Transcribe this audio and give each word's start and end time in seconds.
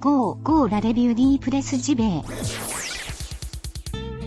Go, 0.00 0.34
go 0.42 0.66
la 0.66 0.78
review 0.78 1.38
presse 1.38 1.74
JB. 1.74 2.02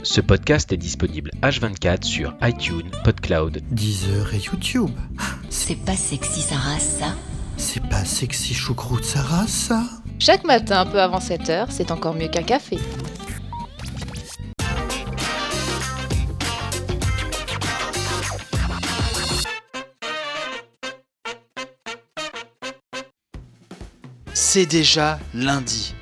Ce 0.02 0.20
podcast 0.20 0.74
est 0.74 0.78
disponible 0.78 1.30
H24 1.44 2.04
sur 2.04 2.34
iTunes, 2.42 2.90
PodCloud, 3.04 3.62
Deezer 3.70 4.34
et 4.34 4.40
YouTube. 4.40 4.90
C'est 5.50 5.76
pas 5.76 5.96
sexy 5.96 6.42
sa 6.42 6.56
race, 6.56 6.98
ça 7.00 7.14
C'est 7.58 7.88
pas 7.88 8.04
sexy 8.04 8.56
choucroute 8.56 9.04
Sarah, 9.04 9.46
ça 9.46 9.84
Chaque 10.18 10.44
matin, 10.44 10.82
un 10.82 10.86
peu 10.88 11.00
avant 11.00 11.20
7h, 11.20 11.68
c'est 11.70 11.92
encore 11.92 12.16
mieux 12.16 12.30
qu'un 12.30 12.44
café. 12.44 12.80
C'est 24.52 24.66
déjà 24.66 25.20
lundi. 25.36 25.94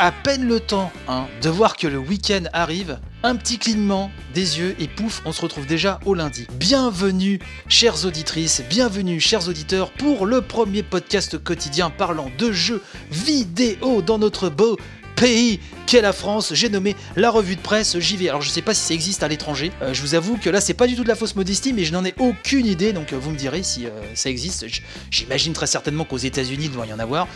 À 0.00 0.10
peine 0.10 0.48
le 0.48 0.58
temps 0.58 0.90
hein, 1.06 1.28
de 1.42 1.48
voir 1.48 1.76
que 1.76 1.86
le 1.86 1.96
week-end 1.96 2.42
arrive, 2.52 2.98
un 3.22 3.36
petit 3.36 3.56
clignement 3.56 4.10
des 4.34 4.58
yeux 4.58 4.74
et 4.80 4.88
pouf, 4.88 5.22
on 5.24 5.30
se 5.30 5.40
retrouve 5.40 5.66
déjà 5.66 6.00
au 6.04 6.14
lundi. 6.14 6.48
Bienvenue, 6.54 7.38
chères 7.68 8.04
auditrices, 8.04 8.64
bienvenue, 8.68 9.20
chers 9.20 9.48
auditeurs, 9.48 9.92
pour 9.92 10.26
le 10.26 10.40
premier 10.40 10.82
podcast 10.82 11.38
quotidien 11.38 11.88
parlant 11.88 12.32
de 12.36 12.50
jeux 12.50 12.82
vidéo 13.12 14.02
dans 14.02 14.18
notre 14.18 14.48
beau 14.48 14.76
pays 15.14 15.60
qu'est 15.86 16.00
la 16.00 16.12
France. 16.12 16.54
J'ai 16.54 16.68
nommé 16.68 16.96
la 17.16 17.30
revue 17.30 17.56
de 17.56 17.60
presse 17.60 17.98
JV. 17.98 18.28
Alors 18.28 18.42
je 18.42 18.50
sais 18.50 18.62
pas 18.62 18.74
si 18.74 18.80
ça 18.80 18.94
existe 18.94 19.22
à 19.22 19.28
l'étranger. 19.28 19.72
Euh, 19.82 19.94
je 19.94 20.02
vous 20.02 20.14
avoue 20.14 20.36
que 20.36 20.50
là 20.50 20.60
c'est 20.60 20.74
pas 20.74 20.86
du 20.86 20.96
tout 20.96 21.02
de 21.02 21.08
la 21.08 21.14
fausse 21.14 21.36
modestie, 21.36 21.72
mais 21.72 21.84
je 21.84 21.92
n'en 21.92 22.04
ai 22.04 22.14
aucune 22.18 22.66
idée. 22.66 22.92
Donc 22.92 23.12
euh, 23.12 23.16
vous 23.16 23.30
me 23.30 23.36
direz 23.36 23.62
si 23.62 23.86
euh, 23.86 23.90
ça 24.14 24.30
existe. 24.30 24.66
J'imagine 25.10 25.52
très 25.52 25.66
certainement 25.66 26.04
qu'aux 26.04 26.18
États-Unis 26.18 26.66
il 26.66 26.72
doit 26.72 26.86
y 26.86 26.92
en 26.92 26.98
avoir. 26.98 27.28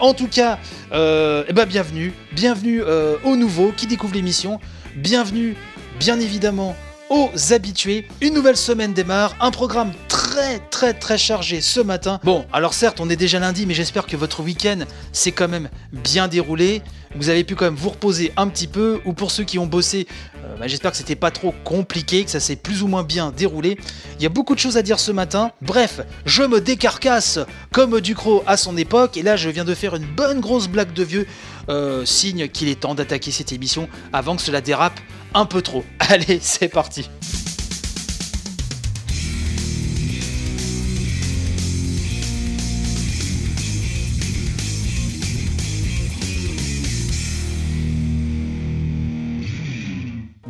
En 0.00 0.14
tout 0.14 0.28
cas, 0.28 0.58
eh 0.92 1.52
ben, 1.52 1.64
bienvenue, 1.66 2.12
bienvenue 2.32 2.82
aux 3.24 3.36
nouveaux 3.36 3.72
qui 3.72 3.86
découvrent 3.86 4.14
l'émission. 4.14 4.60
Bienvenue, 4.96 5.56
bien 5.98 6.20
évidemment, 6.20 6.76
aux 7.12 7.30
habitués. 7.52 8.08
Une 8.22 8.32
nouvelle 8.32 8.56
semaine 8.56 8.94
démarre, 8.94 9.36
un 9.38 9.50
programme 9.50 9.92
très 10.08 10.60
très 10.70 10.94
très 10.94 11.18
chargé 11.18 11.60
ce 11.60 11.78
matin. 11.78 12.18
Bon, 12.24 12.46
alors 12.54 12.72
certes, 12.72 13.00
on 13.00 13.10
est 13.10 13.16
déjà 13.16 13.38
lundi, 13.38 13.66
mais 13.66 13.74
j'espère 13.74 14.06
que 14.06 14.16
votre 14.16 14.42
week-end 14.42 14.78
s'est 15.12 15.32
quand 15.32 15.46
même 15.46 15.68
bien 15.92 16.26
déroulé. 16.26 16.80
Vous 17.14 17.28
avez 17.28 17.44
pu 17.44 17.54
quand 17.54 17.66
même 17.66 17.74
vous 17.74 17.90
reposer 17.90 18.32
un 18.38 18.48
petit 18.48 18.66
peu, 18.66 19.02
ou 19.04 19.12
pour 19.12 19.30
ceux 19.30 19.44
qui 19.44 19.58
ont 19.58 19.66
bossé, 19.66 20.06
euh, 20.42 20.56
bah, 20.58 20.66
j'espère 20.68 20.92
que 20.92 20.96
c'était 20.96 21.14
pas 21.14 21.30
trop 21.30 21.54
compliqué, 21.64 22.24
que 22.24 22.30
ça 22.30 22.40
s'est 22.40 22.56
plus 22.56 22.82
ou 22.82 22.86
moins 22.86 23.02
bien 23.02 23.30
déroulé. 23.30 23.76
Il 24.16 24.22
y 24.22 24.26
a 24.26 24.30
beaucoup 24.30 24.54
de 24.54 24.60
choses 24.60 24.78
à 24.78 24.82
dire 24.82 24.98
ce 24.98 25.12
matin. 25.12 25.50
Bref, 25.60 26.00
je 26.24 26.42
me 26.44 26.62
décarcasse 26.62 27.40
comme 27.72 28.00
Ducrot 28.00 28.42
à 28.46 28.56
son 28.56 28.74
époque, 28.78 29.18
et 29.18 29.22
là 29.22 29.36
je 29.36 29.50
viens 29.50 29.66
de 29.66 29.74
faire 29.74 29.94
une 29.94 30.06
bonne 30.06 30.40
grosse 30.40 30.66
blague 30.66 30.94
de 30.94 31.02
vieux, 31.02 31.26
euh, 31.68 32.06
signe 32.06 32.48
qu'il 32.48 32.68
est 32.68 32.80
temps 32.80 32.94
d'attaquer 32.94 33.32
cette 33.32 33.52
émission 33.52 33.90
avant 34.14 34.34
que 34.34 34.40
cela 34.40 34.62
dérape 34.62 34.98
un 35.34 35.46
peu 35.46 35.62
trop. 35.62 35.84
Allez, 35.98 36.38
c'est 36.40 36.68
parti. 36.68 37.08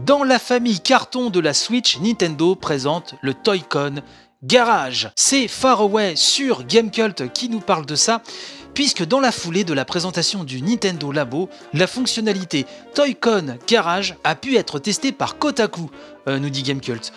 Dans 0.04 0.24
la 0.24 0.38
famille 0.38 0.80
carton 0.80 1.30
de 1.30 1.38
la 1.38 1.54
Switch, 1.54 1.98
Nintendo 2.00 2.56
présente 2.56 3.14
le 3.22 3.34
Toy-Con 3.34 4.02
Garage. 4.42 5.10
C'est 5.14 5.46
Faraway 5.46 6.16
sur 6.16 6.64
Gamecult 6.64 7.32
qui 7.32 7.48
nous 7.48 7.60
parle 7.60 7.86
de 7.86 7.94
ça, 7.94 8.20
puisque 8.74 9.04
dans 9.04 9.20
la 9.20 9.32
foulée 9.32 9.64
de 9.64 9.72
la 9.72 9.84
présentation 9.84 10.44
du 10.44 10.62
Nintendo 10.62 11.12
Labo, 11.12 11.48
la 11.72 11.86
fonctionnalité 11.86 12.66
Toy-Con 12.94 13.58
Garage 13.66 14.16
a 14.24 14.34
pu 14.34 14.56
être 14.56 14.78
testée 14.78 15.12
par 15.12 15.38
Kotaku, 15.38 15.90
euh, 16.28 16.38
nous 16.38 16.50
dit 16.50 16.62
Gamecult. 16.62 17.12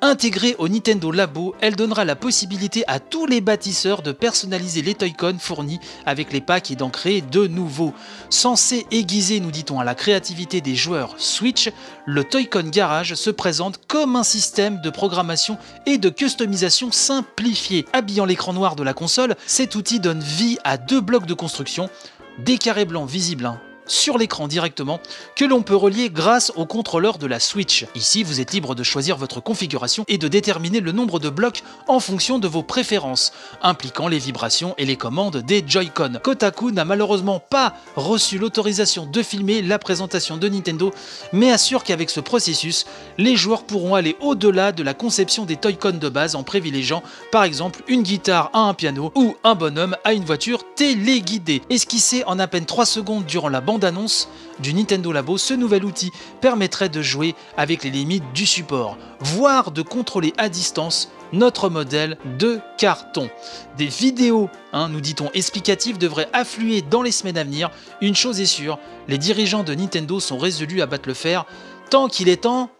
Intégrée 0.00 0.54
au 0.58 0.68
Nintendo 0.68 1.10
Labo, 1.10 1.56
elle 1.60 1.74
donnera 1.74 2.04
la 2.04 2.14
possibilité 2.14 2.84
à 2.86 3.00
tous 3.00 3.26
les 3.26 3.40
bâtisseurs 3.40 4.00
de 4.02 4.12
personnaliser 4.12 4.80
les 4.80 4.94
Toy-Con 4.94 5.38
fournis 5.40 5.80
avec 6.06 6.32
les 6.32 6.40
packs 6.40 6.70
et 6.70 6.76
d'en 6.76 6.88
créer 6.88 7.20
de 7.20 7.48
nouveaux. 7.48 7.92
Censé 8.30 8.86
aiguiser, 8.92 9.40
nous 9.40 9.50
dit-on, 9.50 9.80
à 9.80 9.84
la 9.84 9.96
créativité 9.96 10.60
des 10.60 10.76
joueurs 10.76 11.16
Switch, 11.18 11.70
le 12.06 12.22
Toy-Con 12.22 12.70
Garage 12.70 13.14
se 13.14 13.30
présente 13.30 13.80
comme 13.88 14.14
un 14.14 14.22
système 14.22 14.80
de 14.80 14.90
programmation 14.90 15.58
et 15.84 15.98
de 15.98 16.10
customisation 16.10 16.92
simplifié. 16.92 17.84
Habillant 17.92 18.24
l'écran 18.24 18.52
noir 18.52 18.76
de 18.76 18.84
la 18.84 18.94
console, 18.94 19.34
cet 19.46 19.74
outil 19.74 19.98
donne 19.98 20.20
vie 20.20 20.58
à 20.62 20.76
deux 20.76 21.00
blocs 21.00 21.26
de 21.26 21.34
construction, 21.34 21.90
des 22.38 22.56
carrés 22.56 22.84
blancs 22.84 23.10
visibles 23.10 23.46
hein, 23.46 23.60
sur 23.88 24.18
l'écran 24.18 24.46
directement, 24.46 25.00
que 25.34 25.44
l'on 25.44 25.62
peut 25.62 25.74
relier 25.74 26.10
grâce 26.10 26.52
au 26.54 26.66
contrôleur 26.66 27.18
de 27.18 27.26
la 27.26 27.40
Switch. 27.40 27.86
Ici, 27.94 28.22
vous 28.22 28.40
êtes 28.40 28.52
libre 28.52 28.74
de 28.74 28.82
choisir 28.82 29.16
votre 29.16 29.40
configuration 29.40 30.04
et 30.06 30.18
de 30.18 30.28
déterminer 30.28 30.80
le 30.80 30.92
nombre 30.92 31.18
de 31.18 31.30
blocs 31.30 31.62
en 31.88 31.98
fonction 31.98 32.38
de 32.38 32.46
vos 32.46 32.62
préférences, 32.62 33.32
impliquant 33.62 34.08
les 34.08 34.18
vibrations 34.18 34.74
et 34.78 34.84
les 34.84 34.96
commandes 34.96 35.38
des 35.38 35.64
Joy-Con. 35.66 36.20
Kotaku 36.22 36.70
n'a 36.70 36.84
malheureusement 36.84 37.40
pas 37.40 37.74
reçu 37.96 38.38
l'autorisation 38.38 39.06
de 39.06 39.22
filmer 39.22 39.62
la 39.62 39.78
présentation 39.78 40.36
de 40.36 40.48
Nintendo, 40.48 40.92
mais 41.32 41.50
assure 41.50 41.84
qu'avec 41.84 42.10
ce 42.10 42.20
processus, 42.20 42.86
les 43.16 43.36
joueurs 43.36 43.64
pourront 43.64 43.94
aller 43.94 44.16
au-delà 44.20 44.72
de 44.72 44.82
la 44.82 44.94
conception 44.94 45.44
des 45.44 45.56
Toy-Con 45.56 45.98
de 45.98 46.08
base 46.08 46.36
en 46.36 46.42
privilégiant 46.42 47.02
par 47.32 47.44
exemple 47.44 47.82
une 47.88 48.02
guitare 48.02 48.50
à 48.52 48.60
un 48.60 48.74
piano 48.74 49.12
ou 49.14 49.36
un 49.44 49.54
bonhomme 49.54 49.96
à 50.04 50.12
une 50.12 50.24
voiture 50.24 50.62
téléguidée. 50.74 51.62
Esquissé 51.70 52.24
en 52.26 52.38
à 52.38 52.46
peine 52.46 52.66
3 52.66 52.86
secondes 52.86 53.24
durant 53.26 53.48
la 53.48 53.60
bande-annonce 53.78 54.28
du 54.58 54.74
Nintendo 54.74 55.12
Labo, 55.12 55.38
ce 55.38 55.54
nouvel 55.54 55.84
outil 55.84 56.10
permettrait 56.40 56.88
de 56.88 57.00
jouer 57.00 57.36
avec 57.56 57.84
les 57.84 57.90
limites 57.90 58.24
du 58.34 58.44
support, 58.44 58.98
voire 59.20 59.70
de 59.70 59.82
contrôler 59.82 60.32
à 60.36 60.48
distance 60.48 61.12
notre 61.32 61.68
modèle 61.68 62.18
de 62.38 62.58
carton. 62.76 63.30
Des 63.76 63.86
vidéos, 63.86 64.50
hein, 64.72 64.88
nous 64.88 65.00
dit-on, 65.00 65.30
explicatives 65.32 65.96
devraient 65.96 66.28
affluer 66.32 66.82
dans 66.82 67.02
les 67.02 67.12
semaines 67.12 67.38
à 67.38 67.44
venir. 67.44 67.70
Une 68.00 68.16
chose 68.16 68.40
est 68.40 68.46
sûre, 68.46 68.80
les 69.06 69.18
dirigeants 69.18 69.62
de 69.62 69.74
Nintendo 69.74 70.18
sont 70.18 70.38
résolus 70.38 70.82
à 70.82 70.86
battre 70.86 71.08
le 71.08 71.14
fer 71.14 71.44
tant 71.88 72.08
qu'il 72.08 72.28
est 72.28 72.42
temps 72.42 72.70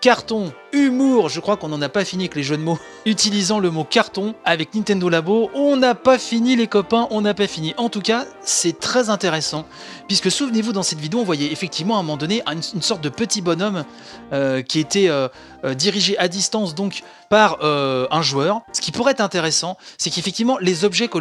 Carton, 0.00 0.52
humour, 0.70 1.28
je 1.28 1.40
crois 1.40 1.56
qu'on 1.56 1.70
n'en 1.70 1.82
a 1.82 1.88
pas 1.88 2.04
fini 2.04 2.24
avec 2.24 2.36
les 2.36 2.44
jeux 2.44 2.56
de 2.56 2.62
mots. 2.62 2.78
Utilisant 3.06 3.58
le 3.58 3.72
mot 3.72 3.82
carton 3.82 4.36
avec 4.44 4.72
Nintendo 4.74 5.08
Labo, 5.08 5.50
on 5.54 5.76
n'a 5.76 5.96
pas 5.96 6.18
fini 6.18 6.54
les 6.54 6.68
copains, 6.68 7.08
on 7.10 7.20
n'a 7.20 7.34
pas 7.34 7.48
fini. 7.48 7.74
En 7.78 7.88
tout 7.88 8.00
cas, 8.00 8.24
c'est 8.40 8.78
très 8.78 9.10
intéressant, 9.10 9.66
puisque 10.06 10.30
souvenez-vous 10.30 10.72
dans 10.72 10.84
cette 10.84 11.00
vidéo, 11.00 11.18
on 11.18 11.24
voyait 11.24 11.50
effectivement 11.50 11.96
à 11.96 11.98
un 11.98 12.02
moment 12.02 12.16
donné 12.16 12.44
une, 12.46 12.62
sorte 12.80 13.00
de 13.00 13.08
petit 13.08 13.42
bonhomme 13.42 13.84
euh, 14.32 14.62
qui 14.62 14.78
était 14.78 15.08
euh, 15.08 15.26
euh, 15.64 15.74
dirigé 15.74 16.16
à 16.18 16.28
distance 16.28 16.76
donc 16.76 17.02
par 17.28 17.58
un 17.62 18.22
joueur. 18.22 18.60
Ce 18.72 18.80
qui 18.80 18.92
pourrait 18.92 19.12
être 19.12 19.20
intéressant, 19.20 19.76
c'est 19.98 20.10
qu'effectivement 20.10 20.58
les 20.58 20.84
objets 20.84 21.08
que 21.08 21.18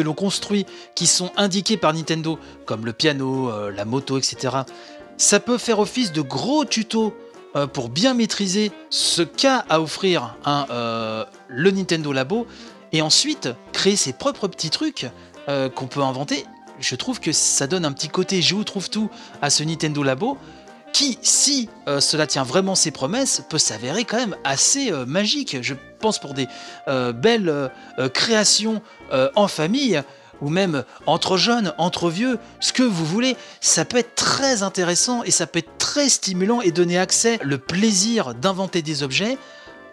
l'on 0.00 0.14
construit, 0.14 0.66
qui 0.94 1.08
sont 1.08 1.32
indiqués 1.36 1.76
par 1.76 1.92
Nintendo, 1.94 2.38
comme 2.64 2.86
le 2.86 2.92
piano, 2.92 3.50
la 3.70 3.84
moto, 3.84 4.18
etc., 4.18 4.58
ça 5.16 5.38
peut 5.38 5.58
faire 5.58 5.80
office 5.80 6.12
de 6.12 6.22
gros 6.22 6.64
tutos 6.64 7.14
euh, 7.56 7.66
pour 7.66 7.88
bien 7.88 8.14
maîtriser 8.14 8.70
ce 8.90 9.22
qu'a 9.22 9.64
à 9.68 9.80
offrir 9.80 10.36
euh, 10.46 11.24
le 11.48 11.70
Nintendo 11.72 12.12
Labo 12.12 12.46
et 12.92 13.02
ensuite 13.02 13.48
créer 13.72 13.96
ses 13.96 14.12
propres 14.12 14.46
petits 14.46 14.70
trucs 14.70 15.08
euh, 15.48 15.68
qu'on 15.68 15.88
peut 15.88 16.02
inventer. 16.02 16.44
Je 16.78 16.94
trouve 16.94 17.18
que 17.18 17.32
ça 17.32 17.66
donne 17.66 17.84
un 17.84 17.90
petit 17.90 18.08
côté 18.08 18.40
je 18.40 18.54
vous 18.54 18.62
trouve 18.62 18.88
tout 18.88 19.10
à 19.42 19.50
ce 19.50 19.64
Nintendo 19.64 20.04
Labo 20.04 20.38
qui, 20.92 21.18
si 21.22 21.68
cela 22.00 22.26
tient 22.26 22.42
vraiment 22.42 22.74
ses 22.74 22.90
promesses, 22.90 23.44
peut 23.48 23.58
s'avérer 23.58 24.04
quand 24.04 24.16
même 24.16 24.36
assez 24.42 24.90
magique. 25.06 25.58
Je 25.62 25.74
pense 26.00 26.18
pour 26.18 26.34
des 26.34 26.48
belles 27.14 27.70
créations 28.12 28.82
en 29.12 29.46
famille 29.46 30.02
ou 30.40 30.48
même 30.48 30.84
entre 31.06 31.36
jeunes, 31.36 31.72
entre 31.78 32.10
vieux, 32.10 32.38
ce 32.60 32.72
que 32.72 32.82
vous 32.82 33.04
voulez, 33.04 33.36
ça 33.60 33.84
peut 33.84 33.98
être 33.98 34.14
très 34.14 34.62
intéressant 34.62 35.22
et 35.24 35.30
ça 35.30 35.46
peut 35.46 35.58
être 35.60 35.78
très 35.78 36.08
stimulant 36.08 36.60
et 36.60 36.72
donner 36.72 36.98
accès, 36.98 37.38
le 37.42 37.58
plaisir 37.58 38.34
d'inventer 38.34 38.82
des 38.82 39.02
objets 39.02 39.38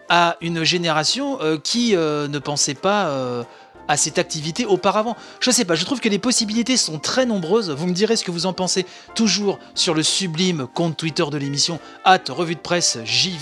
à 0.08 0.36
une 0.40 0.64
génération 0.64 1.38
euh, 1.40 1.58
qui 1.58 1.94
euh, 1.94 2.28
ne 2.28 2.38
pensait 2.38 2.74
pas 2.74 3.08
euh, 3.08 3.42
à 3.88 3.96
cette 3.96 4.18
activité 4.18 4.66
auparavant. 4.66 5.16
Je 5.40 5.50
sais 5.50 5.64
pas, 5.64 5.74
je 5.74 5.84
trouve 5.84 6.00
que 6.00 6.08
les 6.08 6.18
possibilités 6.18 6.76
sont 6.76 6.98
très 6.98 7.26
nombreuses. 7.26 7.70
Vous 7.70 7.86
me 7.86 7.92
direz 7.92 8.16
ce 8.16 8.24
que 8.24 8.30
vous 8.30 8.46
en 8.46 8.52
pensez 8.52 8.86
toujours 9.14 9.58
sur 9.74 9.94
le 9.94 10.02
sublime 10.02 10.66
compte 10.72 10.96
Twitter 10.96 11.24
de 11.30 11.38
l'émission, 11.38 11.80
at 12.04 12.20
revue 12.28 12.54
de 12.54 12.60
presse, 12.60 12.98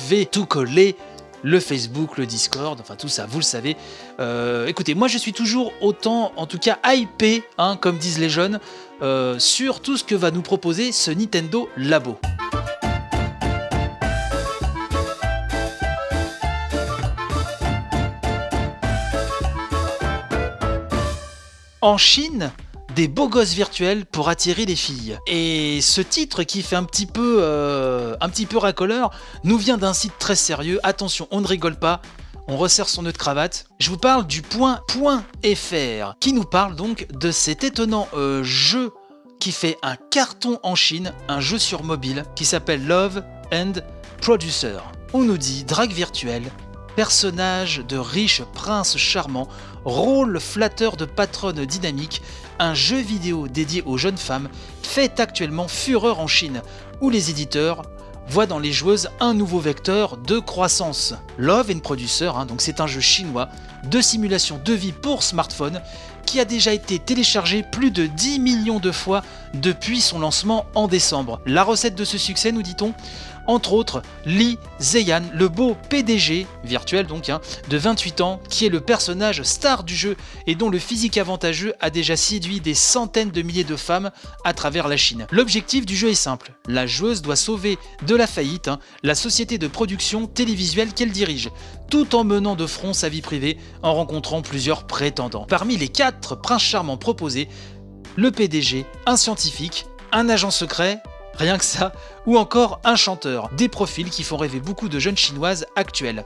vais 0.08 0.24
tout 0.24 0.46
coller 0.46 0.96
le 1.42 1.60
Facebook, 1.60 2.18
le 2.18 2.26
Discord, 2.26 2.78
enfin 2.80 2.96
tout 2.96 3.08
ça, 3.08 3.26
vous 3.26 3.38
le 3.38 3.44
savez. 3.44 3.76
Euh, 4.20 4.66
écoutez, 4.66 4.94
moi 4.94 5.08
je 5.08 5.18
suis 5.18 5.32
toujours 5.32 5.72
autant, 5.80 6.32
en 6.36 6.46
tout 6.46 6.58
cas, 6.58 6.78
hypé, 6.86 7.42
hein, 7.58 7.76
comme 7.80 7.98
disent 7.98 8.18
les 8.18 8.28
jeunes, 8.28 8.60
euh, 9.02 9.38
sur 9.38 9.80
tout 9.80 9.96
ce 9.96 10.04
que 10.04 10.14
va 10.14 10.30
nous 10.30 10.42
proposer 10.42 10.92
ce 10.92 11.10
Nintendo 11.10 11.68
Labo. 11.76 12.18
En 21.82 21.98
Chine, 21.98 22.50
des 22.96 23.08
beaux 23.08 23.28
gosses 23.28 23.52
virtuels 23.52 24.06
pour 24.06 24.30
attirer 24.30 24.64
les 24.64 24.74
filles. 24.74 25.18
Et 25.26 25.80
ce 25.82 26.00
titre 26.00 26.44
qui 26.44 26.62
fait 26.62 26.76
un 26.76 26.84
petit 26.84 27.04
peu, 27.04 27.40
euh, 27.40 28.16
un 28.22 28.28
petit 28.30 28.46
peu 28.46 28.56
racoleur 28.56 29.10
nous 29.44 29.58
vient 29.58 29.76
d'un 29.76 29.92
site 29.92 30.14
très 30.18 30.34
sérieux. 30.34 30.80
Attention, 30.82 31.28
on 31.30 31.42
ne 31.42 31.46
rigole 31.46 31.76
pas. 31.76 32.00
On 32.48 32.56
resserre 32.56 32.88
son 32.88 33.02
nœud 33.02 33.12
de 33.12 33.18
cravate. 33.18 33.66
Je 33.80 33.90
vous 33.90 33.98
parle 33.98 34.26
du 34.26 34.40
point 34.40 34.80
.fr 34.88 36.14
qui 36.20 36.32
nous 36.32 36.44
parle 36.44 36.74
donc 36.74 37.06
de 37.12 37.30
cet 37.30 37.64
étonnant 37.64 38.08
euh, 38.14 38.42
jeu 38.42 38.92
qui 39.40 39.52
fait 39.52 39.76
un 39.82 39.96
carton 40.10 40.58
en 40.62 40.74
Chine, 40.74 41.12
un 41.28 41.40
jeu 41.40 41.58
sur 41.58 41.84
mobile 41.84 42.24
qui 42.34 42.46
s'appelle 42.46 42.86
Love 42.86 43.22
and 43.52 43.74
Producer. 44.22 44.78
On 45.12 45.22
nous 45.22 45.36
dit 45.36 45.64
drague 45.64 45.92
virtuelle, 45.92 46.50
personnage 46.96 47.82
de 47.86 47.98
riche 47.98 48.42
prince 48.54 48.96
charmant, 48.96 49.48
rôle 49.84 50.40
flatteur 50.40 50.96
de 50.96 51.04
patronne 51.04 51.66
dynamique, 51.66 52.22
un 52.58 52.72
jeu 52.72 52.98
vidéo 52.98 53.48
dédié 53.48 53.82
aux 53.84 53.98
jeunes 53.98 54.16
femmes 54.16 54.48
fait 54.82 55.20
actuellement 55.20 55.68
fureur 55.68 56.20
en 56.20 56.26
Chine, 56.26 56.62
où 57.02 57.10
les 57.10 57.30
éditeurs 57.30 57.82
voient 58.28 58.46
dans 58.46 58.58
les 58.58 58.72
joueuses 58.72 59.10
un 59.20 59.34
nouveau 59.34 59.60
vecteur 59.60 60.16
de 60.16 60.38
croissance. 60.38 61.14
Love 61.36 61.70
and 61.70 61.80
Producer, 61.80 62.32
hein, 62.34 62.46
donc 62.46 62.62
c'est 62.62 62.80
un 62.80 62.86
jeu 62.86 63.00
chinois 63.00 63.50
de 63.84 64.00
simulation 64.00 64.58
de 64.64 64.72
vie 64.72 64.92
pour 64.92 65.22
smartphone 65.22 65.82
qui 66.24 66.40
a 66.40 66.44
déjà 66.44 66.72
été 66.72 66.98
téléchargé 66.98 67.62
plus 67.62 67.92
de 67.92 68.06
10 68.06 68.40
millions 68.40 68.80
de 68.80 68.90
fois 68.90 69.22
depuis 69.54 70.00
son 70.00 70.18
lancement 70.18 70.66
en 70.74 70.88
décembre. 70.88 71.40
La 71.46 71.62
recette 71.62 71.94
de 71.94 72.04
ce 72.04 72.18
succès, 72.18 72.50
nous 72.50 72.62
dit-on, 72.62 72.94
entre 73.46 73.72
autres 73.72 74.02
Li 74.24 74.58
Zeyan, 74.78 75.22
le 75.32 75.48
beau 75.48 75.76
PDG, 75.88 76.46
virtuel 76.64 77.06
donc, 77.06 77.28
hein, 77.30 77.40
de 77.68 77.76
28 77.76 78.20
ans, 78.20 78.40
qui 78.48 78.66
est 78.66 78.70
le 78.70 78.80
personnage 78.80 79.42
star 79.42 79.84
du 79.84 79.94
jeu 79.94 80.16
et 80.46 80.54
dont 80.54 80.70
le 80.70 80.78
physique 80.78 81.18
avantageux 81.18 81.74
a 81.80 81.90
déjà 81.90 82.16
séduit 82.16 82.60
des 82.60 82.74
centaines 82.74 83.30
de 83.30 83.42
milliers 83.42 83.64
de 83.64 83.76
femmes 83.76 84.10
à 84.44 84.52
travers 84.52 84.88
la 84.88 84.96
Chine. 84.96 85.26
L'objectif 85.30 85.86
du 85.86 85.96
jeu 85.96 86.08
est 86.08 86.14
simple, 86.14 86.52
la 86.66 86.86
joueuse 86.86 87.22
doit 87.22 87.36
sauver 87.36 87.78
de 88.06 88.14
la 88.14 88.26
faillite 88.26 88.68
hein, 88.68 88.78
la 89.02 89.14
société 89.14 89.58
de 89.58 89.68
production 89.68 90.26
télévisuelle 90.26 90.92
qu'elle 90.92 91.12
dirige, 91.12 91.50
tout 91.90 92.14
en 92.14 92.24
menant 92.24 92.56
de 92.56 92.66
front 92.66 92.92
sa 92.92 93.08
vie 93.08 93.22
privée 93.22 93.58
en 93.82 93.94
rencontrant 93.94 94.42
plusieurs 94.42 94.86
prétendants. 94.86 95.46
Parmi 95.48 95.76
les 95.76 95.88
quatre 95.88 96.34
princes 96.34 96.62
charmants 96.62 96.96
proposés, 96.96 97.48
le 98.16 98.30
PDG, 98.30 98.86
un 99.04 99.16
scientifique, 99.16 99.86
un 100.12 100.28
agent 100.28 100.50
secret, 100.50 101.02
rien 101.34 101.58
que 101.58 101.64
ça, 101.64 101.92
ou 102.26 102.36
encore 102.36 102.80
un 102.84 102.96
chanteur, 102.96 103.50
des 103.56 103.68
profils 103.68 104.10
qui 104.10 104.22
font 104.22 104.36
rêver 104.36 104.60
beaucoup 104.60 104.88
de 104.88 104.98
jeunes 104.98 105.16
chinoises 105.16 105.66
actuelles. 105.76 106.24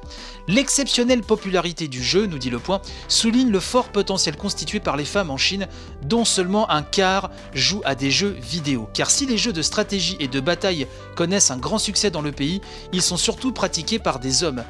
L'exceptionnelle 0.49 1.23
popularité 1.23 1.89
du 1.89 2.03
jeu, 2.03 2.27
nous 2.27 2.39
dit 2.39 2.51
le 2.51 2.59
point, 2.59 2.81
souligne 3.09 3.51
le 3.51 3.61
fort 3.61 3.89
potentiel 3.89 4.37
constitué 4.37 4.81
par 4.81 4.97
les 4.97 5.05
femmes 5.05 5.31
en 5.31 5.37
Chine, 5.37 5.69
dont 6.03 6.25
seulement 6.25 6.71
un 6.71 6.83
quart 6.83 7.31
joue 7.55 7.83
à 7.85 7.95
des 7.95 8.11
jeux 8.11 8.37
vidéo. 8.41 8.89
Car 8.95 9.11
si 9.11 9.27
les 9.27 9.39
jeux 9.39 9.53
de 9.53 9.63
stratégie 9.63 10.17
et 10.21 10.29
de 10.29 10.41
bataille 10.41 10.87
connaissent 11.15 11.51
un 11.51 11.59
grand 11.59 11.79
succès 11.79 12.11
dans 12.11 12.23
le 12.23 12.33
pays, 12.33 12.61
ils 12.93 13.03
sont 13.03 13.17
surtout 13.17 13.53
pratiqués 13.53 13.99
par 13.99 14.19
des 14.19 14.43
hommes. 14.43 14.65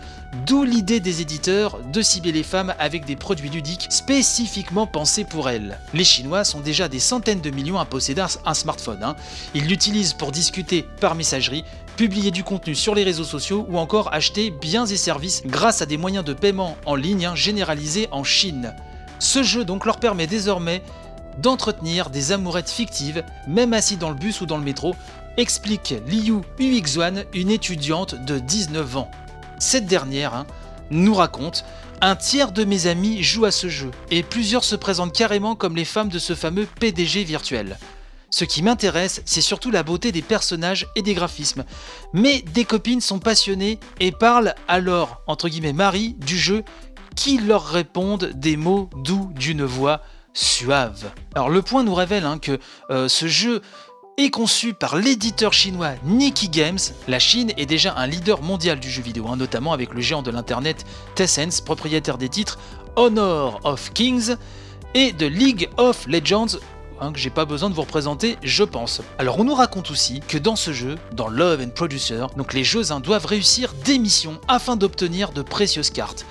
D'où 0.47 0.62
l'idée 0.62 1.00
des 1.00 1.23
éditeurs 1.23 1.79
de 1.93 2.03
cibler 2.03 2.31
les 2.31 2.44
femmes 2.44 2.73
avec 2.79 3.05
des 3.05 3.17
produits 3.17 3.50
ludiques 3.50 3.88
spécifiquement 3.91 4.87
pensés 4.87 5.25
pour 5.25 5.49
elles. 5.50 5.81
Les 5.93 6.05
Chinois 6.05 6.44
sont 6.44 6.61
déjà 6.61 6.88
des 6.88 7.00
centaines 7.00 7.41
de 7.41 7.50
millions 7.50 7.81
à 7.81 7.85
posséder 7.85 8.25
un 8.44 8.55
smartphone. 8.55 9.03
Hein. 9.03 9.17
Ils 9.55 9.67
l'utilisent 9.67 10.15
pour 10.15 10.31
discuter 10.31 10.87
par 11.00 11.17
messagerie, 11.20 11.64
publier 11.99 12.31
du 12.31 12.44
contenu 12.44 12.75
sur 12.75 12.94
les 12.94 13.05
réseaux 13.05 13.25
sociaux 13.25 13.67
ou 13.69 13.78
encore 13.78 14.12
acheter 14.14 14.50
biens 14.50 14.87
et 14.87 14.96
services 14.96 15.43
grâce 15.44 15.82
à 15.82 15.87
des 15.87 15.99
moyens 15.99 16.25
de 16.25 16.32
paiement 16.32 16.78
en 16.87 16.94
ligne 16.94 17.26
hein, 17.26 17.34
généralisés 17.34 18.08
en 18.11 18.25
Chine. 18.25 18.75
Ce 19.19 19.43
jeu 19.43 19.67
donc 19.67 19.84
leur 19.84 20.00
permet 20.00 20.26
désormais 20.26 20.82
d'entretenir 21.37 22.08
des 22.08 22.32
amourettes 22.32 22.70
fictives, 22.70 23.22
même 23.46 23.75
assis 23.75 23.99
dans 23.99 24.08
le 24.08 24.14
bus 24.14 24.40
ou 24.40 24.46
dans 24.46 24.56
le 24.56 24.64
métro, 24.64 24.94
explique 25.37 25.94
Liu 26.06 26.40
Uixuan, 26.58 27.25
une 27.34 27.50
étudiante 27.50 28.14
de 28.14 28.38
19 28.38 28.96
ans. 28.96 29.11
Cette 29.58 29.87
dernière 29.87 30.34
hein, 30.34 30.46
nous 30.90 31.14
raconte 31.14 31.66
un 32.00 32.16
tiers 32.16 32.52
de 32.52 32.64
mes 32.64 32.87
amis 32.87 33.23
jouent 33.23 33.44
à 33.44 33.50
ce 33.50 33.69
jeu, 33.69 33.90
et 34.11 34.23
plusieurs 34.23 34.64
se 34.64 34.75
présentent 34.75 35.12
carrément 35.12 35.55
comme 35.55 35.76
les 35.76 35.84
femmes 35.84 36.08
de 36.08 36.19
ce 36.19 36.34
fameux 36.34 36.66
PDG 36.81 37.25
virtuel. 37.25 37.76
Ce 38.31 38.44
qui 38.44 38.62
m'intéresse, 38.62 39.23
c'est 39.25 39.41
surtout 39.41 39.71
la 39.71 39.82
beauté 39.82 40.12
des 40.12 40.23
personnages 40.23 40.87
et 40.94 41.03
des 41.03 41.15
graphismes. 41.15 41.65
Mais 42.12 42.43
des 42.43 42.65
copines 42.65 43.00
sont 43.00 43.19
passionnées 43.19 43.81
et 43.99 44.12
parlent 44.12 44.55
alors, 44.69 45.23
entre 45.27 45.49
guillemets, 45.49 45.73
Marie, 45.73 46.15
du 46.19 46.38
jeu, 46.38 46.62
qui 47.17 47.38
leur 47.38 47.67
répondent 47.67 48.31
des 48.35 48.56
mots 48.56 48.88
doux 48.97 49.31
d'une 49.35 49.65
voix 49.65 50.00
suave. 50.32 51.11
Alors 51.35 51.50
le 51.50 51.61
point 51.61 51.82
nous 51.82 51.94
révèle 51.94 52.25
hein, 52.25 52.38
que 52.38 52.59
euh, 52.91 53.09
ce 53.09 53.27
jeu 53.27 53.62
est 54.17 54.31
conçu 54.31 54.75
par 54.75 54.97
l'éditeur 54.97 55.53
chinois 55.53 55.93
Nicky 56.05 56.49
Games. 56.49 56.79
La 57.09 57.19
Chine 57.19 57.53
est 57.56 57.67
déjà 57.67 57.94
un 57.97 58.06
leader 58.06 58.43
mondial 58.43 58.79
du 58.79 58.91
jeu 58.91 59.03
vidéo, 59.03 59.26
hein, 59.29 59.37
notamment 59.37 59.73
avec 59.73 59.93
le 59.93 60.00
géant 60.00 60.23
de 60.23 60.31
l'internet 60.31 60.85
Tencent, 61.17 61.62
propriétaire 61.65 62.19
des 62.19 62.29
titres 62.29 62.59
Honor 62.97 63.61
of 63.65 63.93
Kings 63.93 64.37
et 64.94 65.12
de 65.12 65.26
League 65.26 65.69
of 65.79 66.06
Legends 66.06 66.59
Hein, 67.00 67.12
que 67.12 67.19
j'ai 67.19 67.31
pas 67.31 67.47
besoin 67.47 67.70
de 67.70 67.75
vous 67.75 67.81
représenter, 67.81 68.37
je 68.43 68.62
pense. 68.62 69.00
Alors 69.19 69.38
on 69.38 69.44
nous 69.44 69.55
raconte 69.55 69.91
aussi 69.91 70.20
que 70.20 70.37
dans 70.37 70.56
ce 70.56 70.73
jeu, 70.73 70.97
dans 71.12 71.29
Love 71.29 71.62
and 71.62 71.70
Producer, 71.70 72.26
donc 72.37 72.52
les 72.52 72.64
jeux 72.64 72.82
doivent 73.02 73.25
réussir 73.25 73.73
des 73.85 73.99
missions 73.99 74.38
afin 74.49 74.76
d'obtenir 74.76 75.32
de 75.32 75.41
précieuses 75.41 75.91
cartes. 75.91 76.26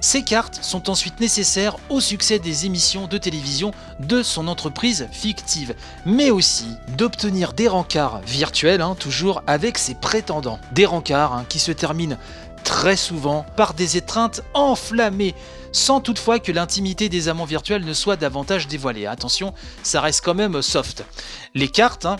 Ces 0.00 0.22
cartes 0.22 0.58
sont 0.62 0.90
ensuite 0.90 1.20
nécessaires 1.20 1.76
au 1.88 2.00
succès 2.00 2.38
des 2.38 2.66
émissions 2.66 3.06
de 3.06 3.18
télévision 3.18 3.72
de 3.98 4.22
son 4.22 4.46
entreprise 4.46 5.08
fictive, 5.10 5.74
mais 6.04 6.30
aussi 6.30 6.66
d'obtenir 6.96 7.54
des 7.54 7.66
rencarts 7.66 8.20
virtuels, 8.20 8.82
hein, 8.82 8.94
toujours 8.98 9.42
avec 9.46 9.78
ses 9.78 9.94
prétendants. 9.94 10.60
Des 10.72 10.86
rencarts 10.86 11.32
hein, 11.32 11.46
qui 11.48 11.58
se 11.58 11.72
terminent 11.72 12.18
très 12.66 12.96
souvent 12.96 13.46
par 13.56 13.74
des 13.74 13.96
étreintes 13.96 14.42
enflammées 14.52 15.34
sans 15.70 16.00
toutefois 16.00 16.40
que 16.40 16.50
l'intimité 16.50 17.08
des 17.08 17.28
amants 17.28 17.44
virtuels 17.44 17.84
ne 17.84 17.92
soit 17.92 18.16
davantage 18.16 18.66
dévoilée. 18.66 19.06
Attention, 19.06 19.54
ça 19.84 20.00
reste 20.00 20.24
quand 20.24 20.34
même 20.34 20.60
soft. 20.62 21.04
Les 21.54 21.68
cartes 21.68 22.06
hein, 22.06 22.16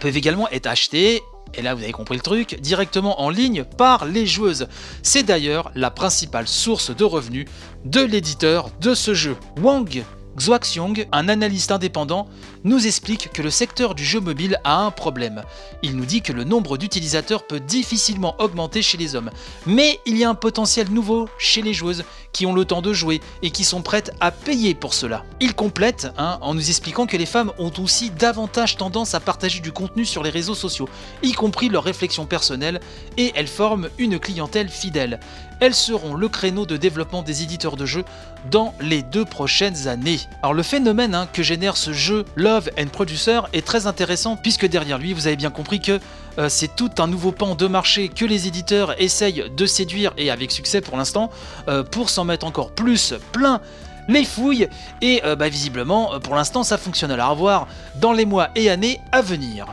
peuvent 0.00 0.16
également 0.16 0.48
être 0.50 0.66
achetées 0.66 1.22
et 1.54 1.62
là 1.62 1.74
vous 1.74 1.82
avez 1.82 1.92
compris 1.92 2.16
le 2.16 2.22
truc, 2.22 2.60
directement 2.60 3.22
en 3.22 3.30
ligne 3.30 3.64
par 3.64 4.06
les 4.06 4.26
joueuses. 4.26 4.66
C'est 5.02 5.22
d'ailleurs 5.22 5.70
la 5.76 5.90
principale 5.90 6.48
source 6.48 6.94
de 6.94 7.04
revenus 7.04 7.46
de 7.84 8.00
l'éditeur 8.00 8.70
de 8.80 8.94
ce 8.94 9.14
jeu. 9.14 9.36
Wang 9.60 10.04
Xuaxiong, 10.38 11.06
un 11.12 11.28
analyste 11.28 11.72
indépendant, 11.72 12.28
nous 12.64 12.86
explique 12.86 13.32
que 13.32 13.42
le 13.42 13.50
secteur 13.50 13.94
du 13.94 14.04
jeu 14.04 14.20
mobile 14.20 14.60
a 14.64 14.78
un 14.78 14.90
problème. 14.90 15.42
Il 15.82 15.96
nous 15.96 16.04
dit 16.04 16.22
que 16.22 16.32
le 16.32 16.44
nombre 16.44 16.78
d'utilisateurs 16.78 17.46
peut 17.46 17.60
difficilement 17.60 18.36
augmenter 18.38 18.82
chez 18.82 18.98
les 18.98 19.14
hommes, 19.14 19.30
mais 19.66 19.98
il 20.06 20.16
y 20.16 20.24
a 20.24 20.30
un 20.30 20.34
potentiel 20.34 20.90
nouveau 20.90 21.28
chez 21.38 21.62
les 21.62 21.74
joueuses 21.74 22.04
qui 22.32 22.46
ont 22.46 22.52
le 22.52 22.64
temps 22.64 22.82
de 22.82 22.92
jouer 22.92 23.20
et 23.42 23.50
qui 23.50 23.64
sont 23.64 23.82
prêtes 23.82 24.12
à 24.20 24.30
payer 24.30 24.74
pour 24.74 24.94
cela. 24.94 25.24
Il 25.40 25.54
complète 25.54 26.08
hein, 26.16 26.38
en 26.40 26.54
nous 26.54 26.68
expliquant 26.68 27.06
que 27.06 27.16
les 27.16 27.26
femmes 27.26 27.52
ont 27.58 27.72
aussi 27.78 28.10
davantage 28.10 28.76
tendance 28.76 29.14
à 29.14 29.20
partager 29.20 29.60
du 29.60 29.72
contenu 29.72 30.04
sur 30.04 30.22
les 30.22 30.30
réseaux 30.30 30.54
sociaux, 30.54 30.88
y 31.22 31.32
compris 31.32 31.68
leurs 31.68 31.84
réflexions 31.84 32.26
personnelles, 32.26 32.80
et 33.16 33.32
elles 33.34 33.48
forment 33.48 33.88
une 33.98 34.18
clientèle 34.18 34.68
fidèle. 34.68 35.20
Elles 35.60 35.74
seront 35.74 36.14
le 36.14 36.28
créneau 36.28 36.64
de 36.64 36.78
développement 36.78 37.22
des 37.22 37.42
éditeurs 37.42 37.76
de 37.76 37.84
jeux 37.84 38.04
dans 38.50 38.74
les 38.80 39.02
deux 39.02 39.26
prochaines 39.26 39.88
années. 39.88 40.20
Alors 40.42 40.54
le 40.54 40.62
phénomène 40.62 41.14
hein, 41.14 41.28
que 41.30 41.42
génère 41.42 41.76
ce 41.76 41.92
jeu 41.92 42.24
Love 42.34 42.70
and 42.78 42.86
Producer 42.86 43.40
est 43.52 43.66
très 43.66 43.86
intéressant 43.86 44.36
puisque 44.36 44.66
derrière 44.66 44.98
lui 44.98 45.12
vous 45.12 45.26
avez 45.26 45.36
bien 45.36 45.50
compris 45.50 45.80
que 45.80 46.00
euh, 46.38 46.48
c'est 46.48 46.74
tout 46.76 46.90
un 46.98 47.06
nouveau 47.06 47.32
pan 47.32 47.54
de 47.54 47.66
marché 47.66 48.08
que 48.08 48.24
les 48.24 48.46
éditeurs 48.46 49.00
essayent 49.00 49.44
de 49.54 49.66
séduire 49.66 50.12
et 50.16 50.30
avec 50.30 50.50
succès 50.50 50.80
pour 50.80 50.96
l'instant 50.96 51.30
euh, 51.68 51.82
pour 51.82 52.10
s'en 52.10 52.24
mettre 52.24 52.46
encore 52.46 52.70
plus 52.72 53.14
plein 53.32 53.60
les 54.08 54.24
fouilles 54.24 54.68
et 55.02 55.22
euh, 55.24 55.36
bah, 55.36 55.48
visiblement 55.48 56.18
pour 56.20 56.34
l'instant 56.34 56.62
ça 56.62 56.78
fonctionne 56.78 57.10
à 57.10 57.28
revoir 57.28 57.66
dans 58.00 58.12
les 58.12 58.24
mois 58.24 58.48
et 58.54 58.70
années 58.70 59.00
à 59.12 59.22
venir. 59.22 59.66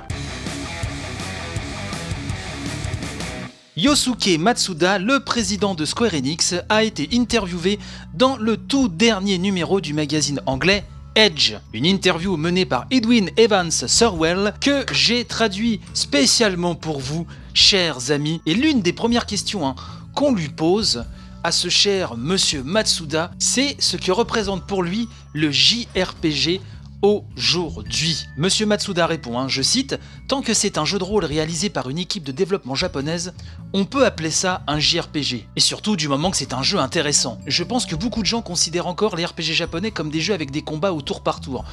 Yosuke 3.78 4.40
Matsuda, 4.40 4.98
le 4.98 5.20
président 5.20 5.76
de 5.76 5.86
Square 5.86 6.16
Enix, 6.16 6.56
a 6.68 6.84
été 6.84 7.08
interviewé 7.14 7.78
dans 8.16 8.36
le 8.36 8.58
tout 8.58 8.88
dernier 8.88 9.38
numéro 9.38 9.82
du 9.82 9.94
magazine 9.94 10.42
anglais 10.48 10.84
Edge, 11.18 11.56
une 11.74 11.88
interview 11.88 12.38
menée 12.38 12.68
par 12.68 12.86
Edwin 12.92 13.32
Evans 13.38 13.72
Surwell 13.72 14.54
que 14.62 14.86
j'ai 14.92 15.26
traduit 15.26 15.82
spécialement 15.96 16.76
pour 16.76 17.00
vous, 17.00 17.26
chers 17.56 18.12
amis. 18.12 18.40
Et 18.46 18.54
l'une 18.54 18.84
des 18.84 18.94
premières 18.94 19.26
questions 19.26 19.68
hein, 19.68 19.74
qu'on 20.14 20.32
lui 20.36 20.48
pose 20.48 21.06
à 21.44 21.52
ce 21.52 21.70
cher 21.70 22.16
monsieur 22.18 22.62
Matsuda, 22.62 23.32
c'est 23.40 23.76
ce 23.80 23.98
que 23.98 24.12
représente 24.12 24.68
pour 24.68 24.84
lui 24.84 25.10
le 25.34 25.50
JRPG 25.50 26.62
aujourd'hui 27.02 28.26
Monsieur 28.38 28.66
Matsuda 28.66 29.06
répond, 29.06 29.38
hein, 29.40 29.48
je 29.48 29.62
cite, 29.62 30.00
Tant 30.28 30.42
que 30.42 30.54
c'est 30.54 30.78
un 30.78 30.86
jeu 30.86 31.00
de 31.00 31.04
rôle 31.04 31.24
réalisé 31.24 31.70
par 31.70 31.90
une 31.90 31.98
équipe 31.98 32.24
de 32.24 32.32
développement 32.32 32.76
japonaise, 32.76 33.34
on 33.74 33.86
peut 33.86 34.06
appeler 34.06 34.32
ça 34.32 34.64
un 34.68 34.80
JRPG. 34.80 35.48
Et 35.56 35.60
surtout 35.60 35.96
du 35.96 36.08
moment 36.08 36.32
que 36.32 36.38
c'est 36.38 36.54
un 36.54 36.64
jeu 36.64 36.80
intéressant. 36.80 37.40
Je 37.48 37.64
pense 37.64 37.86
que 37.86 37.96
beaucoup 37.96 38.22
de 38.22 38.28
gens 38.28 38.42
considèrent 38.42 38.88
encore 38.88 39.16
les 39.16 39.26
RPG 39.26 39.54
japonais 39.54 39.92
comme 39.92 40.10
des 40.10 40.20
jeux 40.20 40.34
avec 40.34 40.52
des 40.52 40.62
combats 40.64 40.92
au 40.92 41.02
tour 41.02 41.22
par 41.24 41.40
tour. 41.40 41.64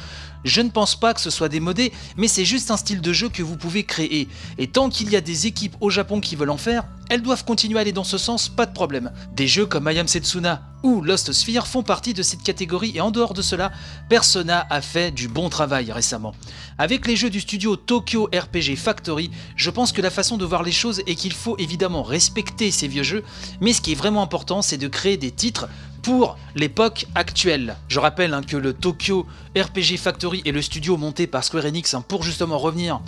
Je 0.45 0.61
ne 0.61 0.69
pense 0.69 0.95
pas 0.95 1.15
que 1.15 1.21
ce 1.21 1.31
soit 1.31 1.49
démodé, 1.49 1.93
mais 2.17 2.29
c'est 2.29 2.45
juste 2.45 2.71
un 2.71 2.77
style 2.77 3.01
de 3.01 3.13
jeu 3.13 3.29
que 3.31 3.43
vous 3.43 3.57
pouvez 3.57 3.85
créer. 3.85 4.29
Et 4.59 4.67
tant 4.67 4.91
qu'il 4.91 5.11
y 5.11 5.17
a 5.17 5.21
des 5.21 5.47
équipes 5.47 5.77
au 5.81 5.91
Japon 5.91 6.21
qui 6.21 6.37
veulent 6.37 6.51
en 6.51 6.59
faire, 6.59 6.85
elles 7.11 7.23
doivent 7.23 7.45
continuer 7.45 7.79
à 7.79 7.81
aller 7.81 7.93
dans 7.93 8.05
ce 8.05 8.19
sens, 8.19 8.49
pas 8.49 8.67
de 8.67 8.73
problème. 8.73 9.13
Des 9.35 9.47
jeux 9.47 9.67
comme 9.67 9.91
I 9.91 9.99
Am 9.99 10.09
Setsuna 10.09 10.63
ou 10.83 11.01
Lost 11.01 11.33
Sphere 11.33 11.67
font 11.67 11.83
partie 11.83 12.13
de 12.13 12.23
cette 12.23 12.43
catégorie 12.43 12.93
et 12.95 13.01
en 13.01 13.11
dehors 13.11 13.33
de 13.33 13.41
cela, 13.41 13.73
Persona 14.11 14.67
a 14.69 14.83
fait 14.83 15.11
du 15.11 15.29
bon 15.29 15.49
travail 15.49 15.91
récemment. 15.91 16.35
Avec 16.77 17.07
les 17.07 17.17
jeux 17.17 17.31
du 17.31 17.41
studio 17.41 17.77
Tokyo 17.77 18.29
RPG 18.35 18.77
Factory, 18.77 19.31
je 19.57 19.71
pense 19.71 19.93
que 19.93 20.03
la 20.03 20.11
façon 20.11 20.37
de 20.37 20.45
voir 20.45 20.63
les 20.63 20.73
choses 20.73 21.01
est 21.07 21.15
qu'il 21.15 21.33
faut 21.33 21.57
évidemment 21.59 22.03
respecter 22.03 22.71
ces 22.71 22.89
vieux 22.89 23.03
jeux, 23.03 23.25
mais 23.63 23.73
ce 23.73 23.81
qui 23.81 23.93
est 23.93 23.97
vraiment 23.97 24.23
important, 24.23 24.61
c'est 24.61 24.77
de 24.77 24.89
créer 24.89 25.17
des 25.17 25.31
titres 25.31 25.69
pour 26.05 26.37
l'époque 26.55 27.07
actuelle. 27.15 27.77
Je 27.89 27.99
rappelle 27.99 28.35
hein, 28.35 28.43
que 28.43 28.59
le 28.59 28.75
Tokyo 28.75 29.27
RPG 29.57 29.97
Factory 29.97 30.43
est 30.45 30.53
le 30.53 30.61
studio 30.61 30.99
monté 30.99 31.27
par 31.27 31.43
Square 31.43 31.65
Enix 31.65 31.95
hein, 31.95 32.05
pour 32.07 32.23
justement 32.23 32.59
revenir 32.59 33.01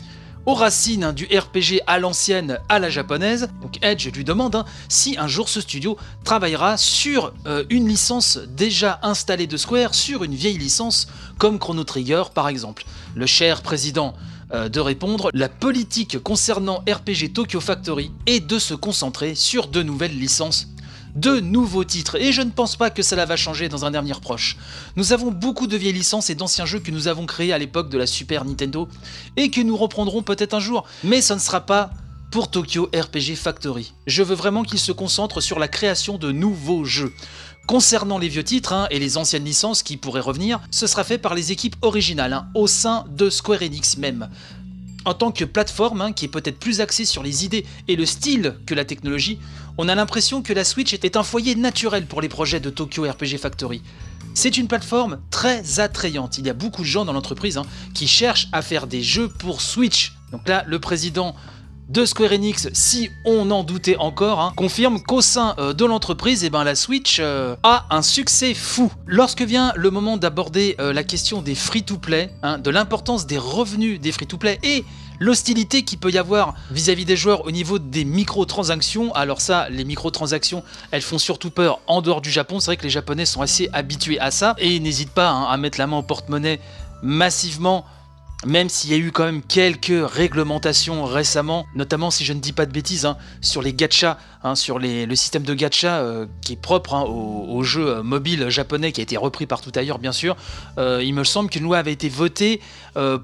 aux 0.47 0.55
racines 0.55 1.05
hein, 1.05 1.13
du 1.13 1.27
RPG 1.27 1.83
à 1.87 1.99
l'ancienne, 1.99 2.59
à 2.71 2.79
la 2.79 2.89
japonaise. 2.89 3.51
Donc 3.61 3.77
Edge 3.83 4.11
lui 4.13 4.25
demande 4.25 4.65
si 4.89 5.19
un 5.19 5.29
jour 5.29 5.51
ce 5.51 5.61
studio 5.61 5.99
travaillera 6.25 6.79
sur 6.79 7.35
euh, 7.47 7.65
une 7.69 7.87
licence 7.87 8.39
déjà 8.49 8.99
installée 9.03 9.47
de 9.47 9.59
Square, 9.59 9.95
sur 9.95 10.25
une 10.25 10.35
vieille 10.35 10.59
licence 10.59 11.07
comme 11.37 11.59
Chrono 11.59 11.85
Trigger 11.85 12.23
par 12.33 12.49
exemple. 12.49 12.87
Le 13.15 13.27
cher 13.27 13.61
président 13.61 14.15
euh, 14.55 14.71
de 14.71 14.81
répondre, 14.81 15.29
la 15.35 15.51
politique 15.51 16.19
concernant 16.23 16.83
RPG 16.89 17.35
Tokyo 17.35 17.61
Factory 17.61 18.11
est 18.25 18.41
de 18.41 18.59
se 18.59 18.73
concentrer 18.73 19.35
sur 19.35 19.67
de 19.67 19.83
nouvelles 19.83 20.19
licences 20.19 20.69
de 21.17 21.41
nouveaux 21.41 21.85
titres, 21.85 22.17
et 22.17 22.31
je 22.31 22.43
ne 22.43 22.51
pense 22.51 22.77
pas 22.77 22.91
que 22.91 23.03
cela 23.03 23.25
va 23.25 23.37
changer 23.37 23.69
dans 23.69 23.85
un 23.85 23.95
avenir 23.95 24.21
proche. 24.21 24.57
Nous 24.97 25.13
avons 25.13 25.31
beaucoup 25.31 25.67
de 25.67 25.77
vieilles 25.77 25.93
licences 25.93 26.31
et 26.31 26.35
d'anciens 26.35 26.67
jeux 26.67 26.79
que 26.79 26.91
nous 26.91 27.09
avons 27.09 27.27
créés 27.27 27.53
à 27.53 27.59
l'époque 27.59 27.89
de 27.89 27.99
la 27.99 28.07
Super 28.07 28.45
Nintendo, 28.45 28.89
et 29.37 29.51
que 29.51 29.61
nous 29.63 29.77
reprendrons 29.77 30.23
peut-être 30.23 30.55
un 30.55 30.61
jour, 30.61 30.85
mais 31.03 31.23
ce 31.23 31.33
ne 31.33 31.39
sera 31.39 31.63
pas 31.63 31.91
pour 32.31 32.51
Tokyo 32.51 32.91
RPG 32.95 33.35
Factory. 33.35 33.95
Je 34.07 34.23
veux 34.23 34.35
vraiment 34.35 34.63
qu'il 34.63 34.79
se 34.79 34.93
concentre 34.93 35.41
sur 35.41 35.59
la 35.59 35.69
création 35.69 36.19
de 36.19 36.33
nouveaux 36.33 36.85
jeux. 36.85 37.13
Concernant 37.67 38.19
les 38.19 38.29
vieux 38.29 38.45
titres 38.45 38.73
hein, 38.73 38.87
et 38.91 38.99
les 38.99 39.17
anciennes 39.17 39.45
licences 39.45 39.83
qui 39.83 39.97
pourraient 39.97 40.21
revenir, 40.21 40.61
ce 40.71 40.87
sera 40.87 41.03
fait 41.03 41.19
par 41.19 41.35
les 41.35 41.51
équipes 41.51 41.77
originales, 41.83 42.33
hein, 42.33 42.49
au 42.55 42.67
sein 42.67 43.07
de 43.11 43.31
Square 43.31 43.63
Enix 43.63 43.97
même 43.97 44.29
en 45.07 45.15
tant 45.15 45.31
que 45.31 45.45
plateforme, 45.45 46.03
hein, 46.03 46.13
qui 46.13 46.27
est 46.27 46.29
peut-être 46.29 46.59
plus 46.59 46.81
axée 46.81 47.05
sur 47.07 47.23
les 47.23 47.45
idées 47.45 47.65
et 47.89 47.97
le 47.97 48.05
style 48.05 48.57
que 48.67 48.75
la 48.75 48.85
technologie, 48.85 49.39
on 49.79 49.89
a 49.89 49.95
l'impression 49.95 50.43
que 50.43 50.53
la 50.53 50.65
Switch 50.65 50.93
était 50.93 51.17
un 51.17 51.23
foyer 51.23 51.55
naturel 51.55 52.07
pour 52.07 52.21
les 52.21 52.29
projets 52.29 52.61
de 52.61 52.71
Tokyo 52.71 53.05
RPG 53.05 53.39
Factory. 53.39 53.83
C'est 54.35 54.59
une 54.59 54.67
plateforme 54.67 55.21
très 55.31 55.81
attrayante. 55.81 56.39
Il 56.39 56.47
y 56.47 56.51
a 56.51 56.55
beaucoup 56.55 56.83
de 56.83 56.87
gens 56.87 57.05
dans 57.05 57.13
l'entreprise 57.13 57.57
hein, 57.57 57.65
qui 57.95 58.09
cherchent 58.09 58.49
à 58.53 58.63
faire 58.63 58.87
des 58.87 59.03
jeux 59.03 59.29
pour 59.29 59.63
Switch. 59.63 60.13
Donc 60.33 60.49
là, 60.49 60.65
le 60.67 60.81
président 60.81 61.37
de 61.89 62.05
Square 62.05 62.33
Enix, 62.33 62.69
si 62.73 63.11
on 63.25 63.51
en 63.53 63.63
doutait 63.63 63.97
encore, 63.97 64.41
hein, 64.41 64.53
confirme 64.57 65.01
qu'au 65.01 65.21
sein 65.21 65.55
euh, 65.59 65.73
de 65.73 65.85
l'entreprise, 65.85 66.43
eh 66.43 66.51
ben, 66.51 66.65
la 66.65 66.75
Switch 66.75 67.19
euh, 67.21 67.55
a 67.63 67.87
un 67.91 68.03
succès 68.03 68.55
fou. 68.55 68.91
Lorsque 69.07 69.43
vient 69.43 69.73
le 69.77 69.91
moment 69.91 70.17
d'aborder 70.17 70.75
euh, 70.81 70.93
la 70.93 71.05
question 71.05 71.43
des 71.43 71.55
free-to-play, 71.55 72.31
hein, 72.43 72.59
de 72.59 72.71
l'importance 72.71 73.27
des 73.27 73.39
revenus 73.39 74.01
des 74.01 74.11
free-to-play 74.11 74.59
et 74.65 74.85
l'hostilité 75.21 75.85
qu'il 75.85 75.99
peut 75.99 76.11
y 76.11 76.19
avoir 76.19 76.55
vis-à-vis 76.73 77.05
des 77.05 77.17
joueurs 77.17 77.47
au 77.47 77.53
niveau 77.53 77.79
des 77.79 78.05
microtransactions. 78.05 79.15
Alors 79.15 79.41
ça, 79.41 79.69
les 79.71 79.85
microtransactions, 79.85 80.65
elles 80.91 81.03
font 81.03 81.19
surtout 81.19 81.51
peur 81.51 81.81
en 81.87 82.03
dehors 82.03 82.21
du 82.21 82.31
Japon. 82.31 82.59
C'est 82.59 82.67
vrai 82.67 82.77
que 82.77 82.83
les 82.83 82.91
Japonais 82.91 83.27
sont 83.27 83.43
assez 83.43 83.71
habitués 83.73 84.19
à 84.19 84.33
ça 84.33 84.57
et 84.59 84.81
n'hésitent 84.81 85.15
pas 85.15 85.31
hein, 85.31 85.45
à 85.45 85.57
mettre 85.57 85.79
la 85.79 85.87
main 85.87 85.99
au 85.99 86.03
porte-monnaie 86.03 86.59
massivement 87.03 87.85
même 88.45 88.69
s'il 88.69 88.91
y 88.91 88.95
a 88.95 88.99
eu 88.99 89.13
quand 89.13 89.25
même 89.25 89.43
quelques 89.43 89.93
réglementations 89.93 91.05
récemment, 91.05 91.67
notamment 91.75 92.11
si 92.11 92.25
je 92.25 92.33
ne 92.33 92.41
dis 92.41 92.53
pas 92.53 92.67
de 92.67 92.73
bêtises, 92.73 93.07
hein, 93.07 93.17
sur 93.41 93.63
les 93.63 93.73
gachas, 93.73 94.19
hein, 94.47 94.55
sur 94.55 94.79
le 94.79 95.15
système 95.15 95.43
de 95.43 95.55
gacha 95.55 95.99
euh, 95.99 96.27
qui 96.41 96.55
est 96.55 96.61
propre 96.61 96.95
hein, 96.95 97.03
au, 97.03 97.63
jeu 97.63 97.89
euh, 97.89 98.03
mobile 98.03 98.49
japonais 98.49 98.93
qui 98.93 99.01
a 99.01 99.03
été 99.03 99.17
repris 99.17 99.47
partout 99.47 99.73
ailleurs 99.75 99.99
bien 99.99 100.13
sûr, 100.13 100.37
euh, 100.79 101.03
il 101.03 101.15
me 101.15 101.25
semble 101.25 101.51
qu'une 101.51 101.65
loi 101.65 101.79
avait 101.79 101.93
été 101.93 102.09
votée 102.09 102.61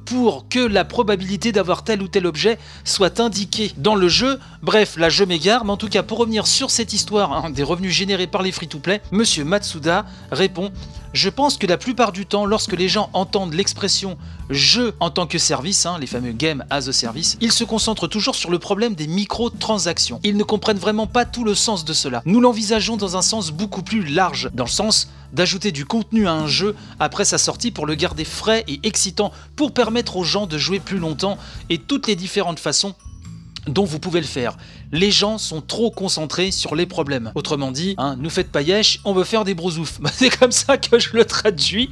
pour 0.04 0.50
que 0.50 0.58
la 0.58 0.84
probabilité 0.84 1.50
d'avoir 1.50 1.82
tel 1.82 2.02
ou 2.02 2.08
tel 2.08 2.26
objet 2.26 2.58
soit 2.84 3.20
indiquée 3.20 3.72
dans 3.78 3.94
le 3.94 4.06
jeu. 4.06 4.38
Bref, 4.62 4.98
là 4.98 5.08
je 5.08 5.24
m'égare, 5.24 5.64
mais 5.64 5.70
en 5.70 5.78
tout 5.78 5.88
cas 5.88 6.02
pour 6.02 6.18
revenir 6.18 6.46
sur 6.46 6.70
cette 6.70 6.92
histoire 6.92 7.50
des 7.50 7.62
revenus 7.62 7.90
générés 7.90 8.26
par 8.26 8.42
les 8.42 8.52
free-to-play, 8.52 9.00
Monsieur 9.12 9.44
Matsuda 9.44 10.04
répond 10.30 10.70
je 11.12 11.28
pense 11.28 11.58
que 11.58 11.66
la 11.66 11.76
plupart 11.76 12.12
du 12.12 12.24
temps, 12.24 12.46
lorsque 12.46 12.72
les 12.72 12.88
gens 12.88 13.10
entendent 13.12 13.52
l'expression 13.52 14.16
jeu 14.48 14.94
en 14.98 15.10
tant 15.10 15.26
que 15.26 15.38
service, 15.38 15.84
hein, 15.84 15.98
les 16.00 16.06
fameux 16.06 16.32
game 16.32 16.64
as 16.70 16.88
a 16.88 16.92
service, 16.92 17.36
ils 17.40 17.52
se 17.52 17.64
concentrent 17.64 18.08
toujours 18.08 18.34
sur 18.34 18.50
le 18.50 18.58
problème 18.58 18.94
des 18.94 19.06
microtransactions. 19.06 20.20
Ils 20.24 20.36
ne 20.36 20.42
comprennent 20.42 20.78
vraiment 20.78 21.06
pas 21.12 21.24
tout 21.24 21.44
le 21.44 21.54
sens 21.54 21.84
de 21.84 21.92
cela. 21.92 22.22
Nous 22.24 22.40
l'envisageons 22.40 22.96
dans 22.96 23.16
un 23.16 23.22
sens 23.22 23.50
beaucoup 23.50 23.82
plus 23.82 24.04
large, 24.04 24.50
dans 24.54 24.64
le 24.64 24.70
sens 24.70 25.08
d'ajouter 25.32 25.72
du 25.72 25.84
contenu 25.84 26.26
à 26.26 26.32
un 26.32 26.46
jeu 26.46 26.74
après 26.98 27.24
sa 27.24 27.38
sortie 27.38 27.70
pour 27.70 27.86
le 27.86 27.94
garder 27.94 28.24
frais 28.24 28.64
et 28.68 28.80
excitant, 28.82 29.32
pour 29.56 29.72
permettre 29.72 30.16
aux 30.16 30.24
gens 30.24 30.46
de 30.46 30.58
jouer 30.58 30.80
plus 30.80 30.98
longtemps 30.98 31.38
et 31.70 31.78
toutes 31.78 32.06
les 32.06 32.16
différentes 32.16 32.58
façons 32.58 32.94
dont 33.66 33.84
vous 33.84 33.98
pouvez 33.98 34.20
le 34.20 34.26
faire. 34.26 34.56
Les 34.92 35.10
gens 35.10 35.38
sont 35.38 35.62
trop 35.62 35.90
concentrés 35.90 36.50
sur 36.50 36.74
les 36.74 36.86
problèmes. 36.86 37.32
Autrement 37.34 37.72
dit, 37.72 37.94
hein, 37.98 38.16
nous 38.18 38.30
faites 38.30 38.54
yesh, 38.54 39.00
on 39.04 39.14
veut 39.14 39.24
faire 39.24 39.44
des 39.44 39.54
brosoufs. 39.54 40.00
Bah, 40.00 40.10
c'est 40.14 40.30
comme 40.30 40.52
ça 40.52 40.76
que 40.76 40.98
je 40.98 41.10
le 41.14 41.24
traduis. 41.24 41.90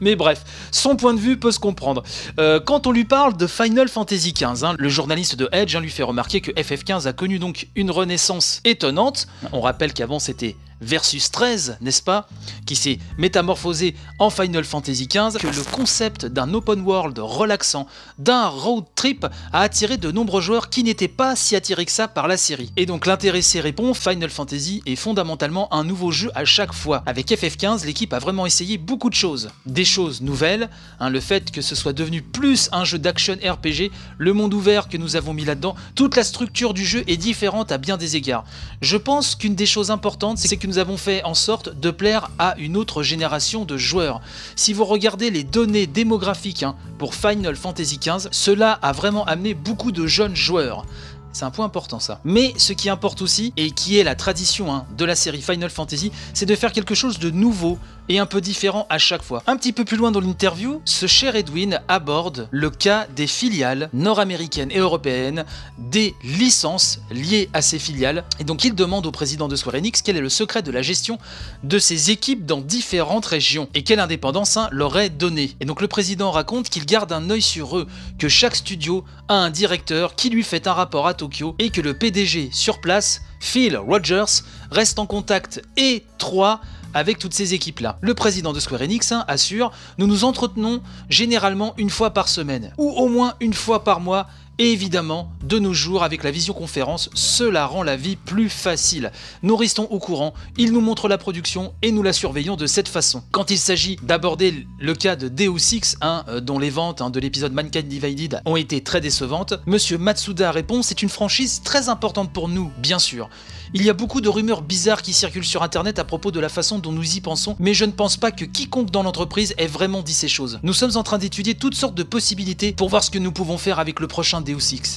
Mais 0.00 0.16
bref, 0.16 0.44
son 0.72 0.96
point 0.96 1.14
de 1.14 1.20
vue 1.20 1.38
peut 1.38 1.52
se 1.52 1.60
comprendre. 1.60 2.02
Euh, 2.38 2.60
quand 2.60 2.86
on 2.86 2.92
lui 2.92 3.04
parle 3.04 3.36
de 3.36 3.46
Final 3.46 3.88
Fantasy 3.88 4.32
XV, 4.32 4.64
hein, 4.64 4.74
le 4.78 4.88
journaliste 4.88 5.36
de 5.36 5.48
Edge 5.52 5.76
hein, 5.76 5.80
lui 5.80 5.90
fait 5.90 6.02
remarquer 6.02 6.40
que 6.40 6.50
FF15 6.50 7.06
a 7.06 7.12
connu 7.12 7.38
donc 7.38 7.68
une 7.76 7.90
renaissance 7.90 8.60
étonnante. 8.64 9.28
On 9.52 9.60
rappelle 9.60 9.92
qu'avant 9.92 10.18
c'était 10.18 10.56
versus 10.80 11.30
13, 11.30 11.78
n'est-ce 11.80 12.02
pas 12.02 12.26
Qui 12.66 12.74
s'est 12.74 12.98
métamorphosé 13.18 13.94
en 14.18 14.30
Final 14.30 14.64
Fantasy 14.64 15.06
XV, 15.06 15.38
que 15.38 15.46
le 15.46 15.70
concept 15.70 16.26
d'un 16.26 16.54
open 16.54 16.80
world 16.80 17.18
relaxant, 17.18 17.86
d'un 18.18 18.48
road 18.48 18.84
trip, 18.94 19.26
a 19.52 19.60
attiré 19.60 19.96
de 19.96 20.10
nombreux 20.10 20.40
joueurs 20.40 20.70
qui 20.70 20.82
n'étaient 20.82 21.08
pas 21.08 21.36
si 21.36 21.54
attirés 21.54 21.84
que 21.84 21.92
ça 21.92 22.08
par 22.08 22.28
la 22.28 22.36
série. 22.40 22.72
Et 22.76 22.86
donc 22.86 23.06
l'intéressé 23.06 23.60
répond, 23.60 23.94
Final 23.94 24.30
Fantasy 24.30 24.82
est 24.86 24.96
fondamentalement 24.96 25.72
un 25.72 25.84
nouveau 25.84 26.10
jeu 26.10 26.30
à 26.34 26.44
chaque 26.44 26.72
fois. 26.72 27.02
Avec 27.06 27.28
FF15, 27.28 27.84
l'équipe 27.84 28.12
a 28.12 28.18
vraiment 28.18 28.46
essayé 28.46 28.78
beaucoup 28.78 29.10
de 29.10 29.14
choses. 29.14 29.50
Des 29.66 29.84
choses 29.84 30.22
nouvelles, 30.22 30.68
hein, 30.98 31.10
le 31.10 31.20
fait 31.20 31.50
que 31.50 31.60
ce 31.60 31.74
soit 31.74 31.92
devenu 31.92 32.22
plus 32.22 32.68
un 32.72 32.84
jeu 32.84 32.98
d'action 32.98 33.34
RPG, 33.34 33.90
le 34.18 34.32
monde 34.32 34.54
ouvert 34.54 34.88
que 34.88 34.96
nous 34.96 35.16
avons 35.16 35.34
mis 35.34 35.44
là-dedans, 35.44 35.76
toute 35.94 36.16
la 36.16 36.24
structure 36.24 36.74
du 36.74 36.84
jeu 36.84 37.04
est 37.06 37.16
différente 37.16 37.70
à 37.70 37.78
bien 37.78 37.96
des 37.96 38.16
égards. 38.16 38.44
Je 38.80 38.96
pense 38.96 39.34
qu'une 39.34 39.54
des 39.54 39.66
choses 39.66 39.90
importantes, 39.90 40.38
c'est 40.38 40.56
que 40.56 40.66
nous 40.66 40.78
avons 40.78 40.96
fait 40.96 41.22
en 41.24 41.34
sorte 41.34 41.78
de 41.78 41.90
plaire 41.90 42.30
à 42.38 42.54
une 42.58 42.76
autre 42.76 43.02
génération 43.02 43.64
de 43.64 43.76
joueurs. 43.76 44.20
Si 44.56 44.72
vous 44.72 44.84
regardez 44.84 45.30
les 45.30 45.44
données 45.44 45.86
démographiques 45.86 46.62
hein, 46.62 46.74
pour 46.98 47.14
Final 47.14 47.56
Fantasy 47.56 47.98
XV, 47.98 48.28
cela 48.30 48.72
a 48.72 48.92
vraiment 48.92 49.24
amené 49.26 49.54
beaucoup 49.54 49.92
de 49.92 50.06
jeunes 50.06 50.36
joueurs. 50.36 50.86
C'est 51.32 51.44
un 51.44 51.50
point 51.50 51.66
important 51.66 52.00
ça. 52.00 52.20
Mais 52.24 52.52
ce 52.56 52.72
qui 52.72 52.88
importe 52.88 53.22
aussi, 53.22 53.52
et 53.56 53.70
qui 53.70 53.98
est 53.98 54.04
la 54.04 54.14
tradition 54.14 54.72
hein, 54.72 54.84
de 54.96 55.04
la 55.04 55.14
série 55.14 55.42
Final 55.42 55.70
Fantasy, 55.70 56.10
c'est 56.34 56.46
de 56.46 56.54
faire 56.56 56.72
quelque 56.72 56.94
chose 56.94 57.18
de 57.18 57.30
nouveau 57.30 57.78
et 58.08 58.18
un 58.18 58.26
peu 58.26 58.40
différent 58.40 58.86
à 58.90 58.98
chaque 58.98 59.22
fois. 59.22 59.42
Un 59.46 59.56
petit 59.56 59.72
peu 59.72 59.84
plus 59.84 59.96
loin 59.96 60.10
dans 60.10 60.20
l'interview, 60.20 60.82
ce 60.84 61.06
cher 61.06 61.36
Edwin 61.36 61.80
aborde 61.86 62.48
le 62.50 62.68
cas 62.68 63.06
des 63.14 63.28
filiales 63.28 63.88
nord-américaines 63.92 64.72
et 64.72 64.78
européennes, 64.78 65.44
des 65.78 66.16
licences 66.24 66.98
liées 67.12 67.48
à 67.52 67.62
ces 67.62 67.78
filiales. 67.78 68.24
Et 68.40 68.44
donc 68.44 68.64
il 68.64 68.74
demande 68.74 69.06
au 69.06 69.12
président 69.12 69.46
de 69.46 69.54
Square 69.54 69.76
Enix 69.76 70.02
quel 70.02 70.16
est 70.16 70.20
le 70.20 70.28
secret 70.28 70.62
de 70.62 70.72
la 70.72 70.82
gestion 70.82 71.18
de 71.62 71.78
ces 71.78 72.10
équipes 72.10 72.44
dans 72.44 72.60
différentes 72.60 73.26
régions 73.26 73.68
et 73.74 73.84
quelle 73.84 74.00
indépendance 74.00 74.56
hein, 74.56 74.68
leur 74.72 74.98
est 74.98 75.10
donnée. 75.10 75.54
Et 75.60 75.64
donc 75.64 75.80
le 75.80 75.86
président 75.86 76.32
raconte 76.32 76.68
qu'il 76.68 76.86
garde 76.86 77.12
un 77.12 77.30
œil 77.30 77.42
sur 77.42 77.78
eux, 77.78 77.86
que 78.18 78.28
chaque 78.28 78.56
studio 78.56 79.04
a 79.28 79.34
un 79.34 79.50
directeur 79.50 80.16
qui 80.16 80.30
lui 80.30 80.42
fait 80.42 80.66
un 80.66 80.72
rapport 80.72 81.06
à 81.06 81.14
Et 81.58 81.70
que 81.70 81.80
le 81.80 81.94
PDG 81.94 82.50
sur 82.52 82.80
place, 82.80 83.22
Phil 83.40 83.76
Rogers, 83.76 84.42
reste 84.70 84.98
en 84.98 85.06
contact 85.06 85.62
étroit 85.76 86.60
avec 86.94 87.18
toutes 87.18 87.34
ces 87.34 87.54
équipes-là. 87.54 87.98
Le 88.00 88.14
président 88.14 88.52
de 88.52 88.60
Square 88.60 88.82
Enix 88.82 89.12
hein, 89.12 89.24
assure 89.28 89.70
Nous 89.98 90.06
nous 90.06 90.24
entretenons 90.24 90.82
généralement 91.08 91.74
une 91.76 91.90
fois 91.90 92.10
par 92.10 92.28
semaine, 92.28 92.72
ou 92.78 92.90
au 92.90 93.08
moins 93.08 93.34
une 93.40 93.54
fois 93.54 93.84
par 93.84 94.00
mois, 94.00 94.26
Et 94.62 94.72
évidemment, 94.72 95.32
de 95.42 95.58
nos 95.58 95.72
jours, 95.72 96.02
avec 96.02 96.22
la 96.22 96.30
visioconférence, 96.30 97.08
cela 97.14 97.64
rend 97.64 97.82
la 97.82 97.96
vie 97.96 98.16
plus 98.16 98.50
facile. 98.50 99.10
Nous 99.42 99.56
restons 99.56 99.84
au 99.84 99.98
courant, 99.98 100.34
il 100.58 100.74
nous 100.74 100.82
montre 100.82 101.08
la 101.08 101.16
production 101.16 101.72
et 101.80 101.92
nous 101.92 102.02
la 102.02 102.12
surveillons 102.12 102.56
de 102.56 102.66
cette 102.66 102.88
façon. 102.88 103.22
Quand 103.30 103.50
il 103.50 103.56
s'agit 103.56 103.96
d'aborder 104.02 104.66
le 104.78 104.94
cas 104.94 105.16
de 105.16 105.28
Deus 105.28 105.72
Ex, 105.72 105.96
hein, 106.02 106.26
euh, 106.28 106.40
dont 106.40 106.58
les 106.58 106.68
ventes 106.68 107.00
hein, 107.00 107.08
de 107.08 107.18
l'épisode 107.18 107.54
Mankind 107.54 107.88
Divided 107.88 108.42
ont 108.44 108.56
été 108.56 108.82
très 108.82 109.00
décevantes, 109.00 109.54
Monsieur 109.64 109.96
Matsuda 109.96 110.52
répond 110.52 110.82
c'est 110.82 111.00
une 111.00 111.08
franchise 111.08 111.62
très 111.64 111.88
importante 111.88 112.30
pour 112.30 112.50
nous, 112.50 112.70
bien 112.76 112.98
sûr. 112.98 113.30
Il 113.72 113.84
y 113.84 113.88
a 113.88 113.94
beaucoup 113.94 114.20
de 114.20 114.28
rumeurs 114.28 114.62
bizarres 114.62 115.00
qui 115.00 115.12
circulent 115.12 115.44
sur 115.44 115.62
internet 115.62 116.00
à 116.00 116.04
propos 116.04 116.32
de 116.32 116.40
la 116.40 116.48
façon 116.48 116.80
dont 116.80 116.90
nous 116.90 117.16
y 117.16 117.20
pensons, 117.20 117.54
mais 117.60 117.72
je 117.72 117.84
ne 117.84 117.92
pense 117.92 118.16
pas 118.16 118.32
que 118.32 118.44
quiconque 118.44 118.90
dans 118.90 119.04
l'entreprise 119.04 119.54
ait 119.58 119.68
vraiment 119.68 120.02
dit 120.02 120.12
ces 120.12 120.26
choses. 120.26 120.58
Nous 120.64 120.72
sommes 120.72 120.96
en 120.96 121.04
train 121.04 121.18
d'étudier 121.18 121.54
toutes 121.54 121.76
sortes 121.76 121.94
de 121.94 122.02
possibilités 122.02 122.72
pour 122.72 122.88
voir 122.88 123.04
ce 123.04 123.10
que 123.10 123.20
nous 123.20 123.30
pouvons 123.30 123.58
faire 123.58 123.78
avec 123.78 124.00
le 124.00 124.08
prochain 124.08 124.40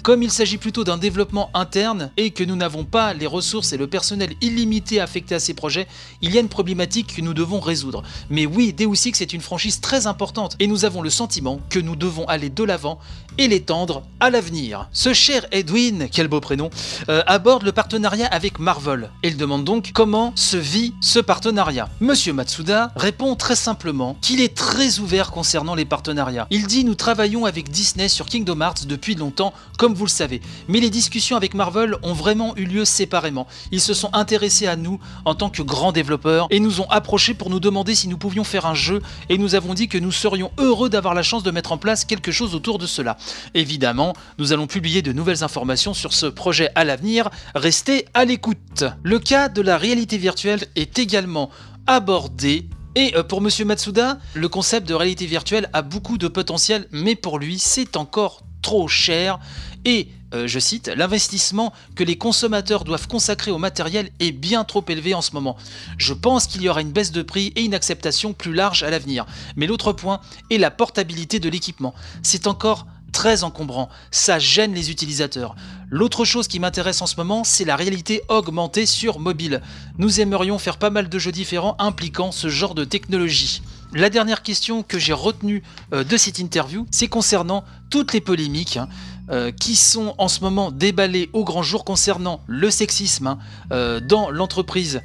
Comme 0.04 0.24
il 0.24 0.32
s'agit 0.32 0.58
plutôt 0.58 0.84
d'un 0.84 0.98
développement 0.98 1.50
interne 1.54 2.12
et 2.18 2.32
que 2.32 2.44
nous 2.44 2.56
n'avons 2.56 2.84
pas 2.86 3.14
les 3.14 3.28
ressources 3.28 3.74
et 3.74 3.78
le 3.78 3.88
personnel 3.88 4.34
illimité 4.42 5.00
affecté 5.00 5.36
à 5.36 5.40
ces 5.40 5.54
projets, 5.54 5.88
il 6.22 6.34
y 6.34 6.38
a 6.38 6.42
une 6.42 6.50
problématique 6.50 7.16
que 7.16 7.22
nous 7.22 7.34
devons 7.34 7.60
résoudre. 7.60 8.04
Mais 8.30 8.46
oui, 8.46 8.74
Deus 8.74 9.08
Ex 9.08 9.22
est 9.22 9.34
une 9.34 9.42
franchise 9.42 9.82
très 9.82 10.08
importante 10.08 10.56
et 10.60 10.68
nous 10.68 10.86
avons 10.86 11.02
le 11.02 11.10
sentiment 11.10 11.60
que 11.70 11.80
nous 11.80 11.96
devons 11.96 12.26
aller 12.28 12.50
de 12.50 12.64
l'avant 12.64 13.00
et 13.38 13.48
l'étendre 13.48 14.04
à 14.20 14.30
l'avenir. 14.30 14.90
Ce 14.92 15.14
cher 15.14 15.46
Edwin, 15.52 16.08
quel 16.12 16.28
beau 16.28 16.40
prénom, 16.40 16.70
euh, 17.10 17.24
aborde 17.28 17.64
le 17.64 17.72
partenariat 17.72 18.28
avec 18.28 18.60
Marvel. 18.60 19.10
Il 19.24 19.38
demande 19.38 19.64
donc 19.64 19.92
comment 19.94 20.34
se 20.36 20.58
vit 20.58 20.94
ce 21.02 21.20
partenariat. 21.20 21.90
Monsieur 22.00 22.34
Matsuda 22.34 22.92
répond 22.96 23.36
très 23.36 23.56
simplement 23.56 24.18
qu'il 24.22 24.42
est 24.42 24.56
très 24.56 25.00
ouvert 25.00 25.32
concernant 25.32 25.76
les 25.76 25.86
partenariats. 25.86 26.48
Il 26.50 26.68
dit 26.68 26.84
nous 26.84 26.96
travaillons 26.96 27.46
avec 27.46 27.70
Disney 27.70 28.08
sur 28.08 28.28
Kingdom 28.28 28.62
Hearts 28.62 28.86
depuis 28.86 29.16
longtemps, 29.16 29.33
comme 29.78 29.94
vous 29.94 30.06
le 30.06 30.10
savez. 30.10 30.42
Mais 30.68 30.80
les 30.80 30.90
discussions 30.90 31.38
avec 31.38 31.54
Marvel 31.54 31.96
ont 32.04 32.14
vraiment 32.14 32.56
eu 32.56 32.66
lieu 32.66 32.86
séparément. 32.86 33.48
Ils 33.72 33.82
se 33.82 33.94
sont 33.94 34.10
intéressés 34.14 34.68
à 34.68 34.76
nous 34.76 35.00
en 35.26 35.36
tant 35.36 35.50
que 35.50 35.62
grands 35.62 35.92
développeurs 35.92 36.48
et 36.50 36.60
nous 36.60 36.82
ont 36.82 36.90
approchés 36.90 37.34
pour 37.34 37.50
nous 37.50 37.60
demander 37.60 37.96
si 37.96 38.08
nous 38.08 38.18
pouvions 38.18 38.44
faire 38.44 38.66
un 38.66 38.74
jeu 38.74 39.02
et 39.30 39.38
nous 39.38 39.56
avons 39.56 39.74
dit 39.74 39.88
que 39.88 39.98
nous 39.98 40.12
serions 40.12 40.52
heureux 40.58 40.90
d'avoir 40.90 41.14
la 41.14 41.24
chance 41.24 41.44
de 41.44 41.52
mettre 41.52 41.72
en 41.72 41.78
place 41.78 42.06
quelque 42.06 42.32
chose 42.32 42.56
autour 42.56 42.78
de 42.78 42.86
cela. 42.86 43.18
Évidemment, 43.54 44.14
nous 44.38 44.54
allons 44.54 44.68
publier 44.68 45.02
de 45.02 45.14
nouvelles 45.14 45.44
informations 45.44 45.94
sur 45.94 46.14
ce 46.14 46.26
projet 46.26 46.70
à 46.76 46.84
l'avenir. 46.84 47.30
Restez 47.56 48.06
à 48.14 48.26
l'écoute. 48.26 48.84
Le 49.04 49.20
cas 49.20 49.50
de 49.50 49.62
la 49.62 49.78
réalité 49.78 50.18
virtuelle 50.18 50.68
est 50.76 51.00
également 51.00 51.50
abordé. 51.88 52.68
Et 52.96 53.16
euh, 53.16 53.24
pour 53.24 53.42
Monsieur 53.42 53.66
Matsuda, 53.66 54.20
le 54.36 54.48
concept 54.50 54.88
de 54.88 54.94
réalité 54.94 55.26
virtuelle 55.26 55.70
a 55.74 55.82
beaucoup 55.82 56.18
de 56.18 56.28
potentiel, 56.28 56.88
mais 56.92 57.16
pour 57.16 57.40
lui, 57.40 57.58
c'est 57.58 57.98
encore 57.98 58.44
trop 58.64 58.88
cher. 58.88 59.40
Et, 59.86 60.08
euh, 60.34 60.48
je 60.48 60.58
cite, 60.58 60.88
l'investissement 60.88 61.72
que 61.96 62.04
les 62.04 62.18
consommateurs 62.18 62.84
doivent 62.84 63.08
consacrer 63.08 63.52
au 63.52 63.60
matériel 63.60 64.10
est 64.20 64.32
bien 64.32 64.64
trop 64.64 64.84
élevé 64.88 65.14
en 65.14 65.22
ce 65.22 65.34
moment. 65.34 65.56
Je 66.00 66.14
pense 66.14 66.48
qu'il 66.48 66.64
y 66.64 66.70
aura 66.70 66.82
une 66.82 66.92
baisse 66.92 67.12
de 67.12 67.22
prix 67.22 67.54
et 67.56 67.62
une 67.62 67.76
acceptation 67.76 68.34
plus 68.34 68.54
large 68.54 68.82
à 68.82 68.90
l'avenir. 68.90 69.28
Mais 69.56 69.68
l'autre 69.68 69.94
point 69.94 70.22
est 70.50 70.58
la 70.58 70.72
portabilité 70.72 71.40
de 71.40 71.50
l'équipement. 71.50 71.94
C'est 72.24 72.48
encore 72.48 72.88
très 73.12 73.44
encombrant, 73.44 73.90
ça 74.10 74.40
gêne 74.40 74.74
les 74.74 74.90
utilisateurs. 74.90 75.56
L'autre 75.92 76.26
chose 76.26 76.48
qui 76.48 76.60
m'intéresse 76.60 77.04
en 77.04 77.06
ce 77.06 77.16
moment, 77.18 77.44
c'est 77.44 77.64
la 77.64 77.76
réalité 77.76 78.24
augmentée 78.28 78.88
sur 78.88 79.20
mobile. 79.20 79.62
Nous 80.00 80.20
aimerions 80.20 80.58
faire 80.58 80.78
pas 80.78 80.90
mal 80.90 81.08
de 81.08 81.20
jeux 81.20 81.32
différents 81.32 81.76
impliquant 81.78 82.32
ce 82.32 82.50
genre 82.50 82.74
de 82.74 82.84
technologie. 82.84 83.62
La 83.96 84.10
dernière 84.10 84.42
question 84.42 84.82
que 84.82 84.98
j'ai 84.98 85.14
retenue 85.14 85.62
euh, 85.94 86.04
de 86.04 86.18
cette 86.18 86.40
interview, 86.40 86.88
c'est 86.90 87.08
concernant 87.08 87.64
toutes 87.92 88.12
les 88.14 88.22
polémiques 88.22 88.78
hein, 88.78 88.90
euh, 89.30 89.52
qui 89.52 89.76
sont 89.76 90.16
en 90.18 90.28
ce 90.28 90.42
moment 90.42 90.72
déballées 90.72 91.30
au 91.32 91.44
grand 91.44 91.62
jour 91.62 91.86
concernant 91.86 92.42
le 92.48 92.72
sexisme 92.72 93.28
hein, 93.28 93.38
euh, 93.72 94.00
dans 94.00 94.32
l'entreprise 94.32 95.02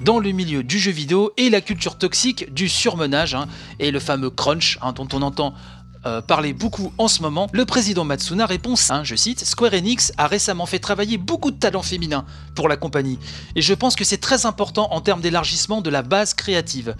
dans 0.00 0.18
le 0.18 0.32
milieu 0.32 0.64
du 0.64 0.80
jeu 0.80 0.90
vidéo 0.90 1.32
et 1.36 1.48
la 1.48 1.60
culture 1.60 1.96
toxique 1.96 2.52
du 2.52 2.68
surmenage 2.68 3.36
hein, 3.36 3.46
et 3.78 3.92
le 3.92 4.00
fameux 4.00 4.30
crunch 4.30 4.80
dont 4.96 5.06
on 5.12 5.22
entend 5.22 5.54
euh, 6.06 6.20
parler 6.20 6.52
beaucoup 6.52 6.92
en 6.98 7.08
ce 7.08 7.22
moment, 7.22 7.48
le 7.52 7.64
président 7.64 8.04
Matsuna 8.04 8.46
répond, 8.46 8.74
hein, 8.90 9.04
je 9.04 9.14
cite, 9.14 9.44
Square 9.44 9.74
Enix 9.74 10.12
a 10.18 10.26
récemment 10.26 10.66
fait 10.66 10.78
travailler 10.78 11.18
beaucoup 11.18 11.50
de 11.50 11.58
talents 11.58 11.82
féminins 11.82 12.24
pour 12.54 12.68
la 12.68 12.76
compagnie, 12.76 13.18
et 13.56 13.62
je 13.62 13.74
pense 13.74 13.96
que 13.96 14.04
c'est 14.04 14.18
très 14.18 14.46
important 14.46 14.88
en 14.92 15.00
termes 15.00 15.20
d'élargissement 15.20 15.80
de 15.80 15.90
la 15.90 16.02
base 16.02 16.34
créative. 16.34 16.94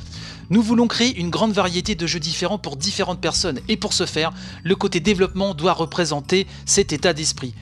Nous 0.50 0.62
voulons 0.62 0.88
créer 0.88 1.18
une 1.18 1.30
grande 1.30 1.52
variété 1.52 1.94
de 1.94 2.06
jeux 2.06 2.20
différents 2.20 2.58
pour 2.58 2.76
différentes 2.76 3.20
personnes, 3.20 3.60
et 3.68 3.76
pour 3.76 3.92
ce 3.92 4.06
faire, 4.06 4.32
le 4.62 4.76
côté 4.76 5.00
développement 5.00 5.54
doit 5.54 5.72
représenter 5.72 6.46
cet 6.66 6.92
état 6.92 7.12
d'esprit. 7.12 7.54